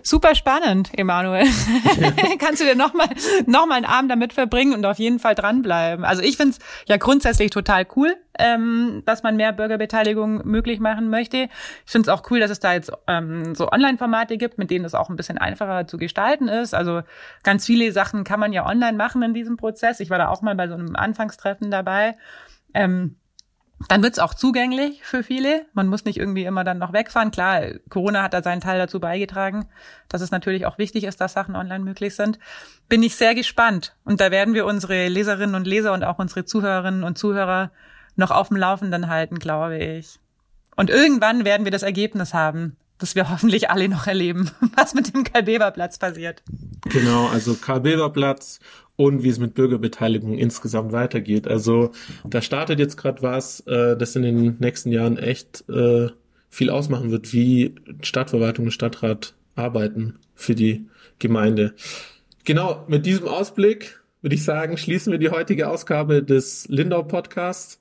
[0.07, 1.43] Super spannend, Emanuel.
[2.39, 3.09] Kannst du dir nochmal
[3.45, 6.05] noch mal einen Abend damit verbringen und auf jeden Fall dranbleiben.
[6.05, 11.09] Also ich finde es ja grundsätzlich total cool, ähm, dass man mehr Bürgerbeteiligung möglich machen
[11.09, 11.49] möchte.
[11.85, 14.85] Ich finde es auch cool, dass es da jetzt ähm, so Online-Formate gibt, mit denen
[14.85, 16.73] es auch ein bisschen einfacher zu gestalten ist.
[16.73, 17.01] Also
[17.43, 19.99] ganz viele Sachen kann man ja online machen in diesem Prozess.
[19.99, 22.15] Ich war da auch mal bei so einem Anfangstreffen dabei.
[22.73, 23.17] Ähm,
[23.89, 25.65] dann wird's auch zugänglich für viele.
[25.73, 27.29] Man muss nicht irgendwie immer dann noch wegfahren.
[27.29, 29.67] Klar, Corona hat da seinen Teil dazu beigetragen,
[30.09, 32.39] dass es natürlich auch wichtig ist, dass Sachen online möglich sind.
[32.89, 33.95] Bin ich sehr gespannt.
[34.03, 37.71] Und da werden wir unsere Leserinnen und Leser und auch unsere Zuhörerinnen und Zuhörer
[38.15, 40.19] noch auf dem Laufenden halten, glaube ich.
[40.75, 45.13] Und irgendwann werden wir das Ergebnis haben, das wir hoffentlich alle noch erleben, was mit
[45.13, 46.41] dem Karl-Beber-Platz passiert.
[46.89, 48.59] Genau, also Karl-Beber-Platz
[48.97, 51.47] und wie es mit Bürgerbeteiligung insgesamt weitergeht.
[51.47, 51.91] Also
[52.25, 56.09] da startet jetzt gerade was, äh, das in den nächsten Jahren echt äh,
[56.49, 60.87] viel ausmachen wird, wie Stadtverwaltung und Stadtrat arbeiten für die
[61.19, 61.73] Gemeinde.
[62.43, 67.79] Genau, mit diesem Ausblick würde ich sagen, schließen wir die heutige Ausgabe des Lindau Podcasts.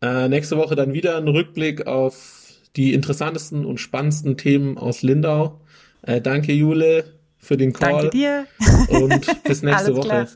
[0.00, 2.44] Äh, nächste Woche dann wieder ein Rückblick auf
[2.76, 5.60] die interessantesten und spannendsten Themen aus Lindau.
[6.02, 7.92] Äh, danke, Jule, für den Call.
[7.92, 8.46] Danke dir.
[8.88, 10.08] Und bis nächste Woche.
[10.08, 10.26] Klar.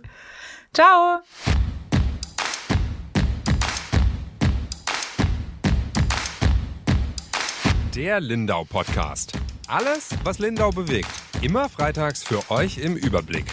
[0.72, 1.20] Ciao.
[7.94, 9.32] Der Lindau Podcast.
[9.66, 11.10] Alles, was Lindau bewegt.
[11.42, 13.46] Immer freitags für euch im Überblick.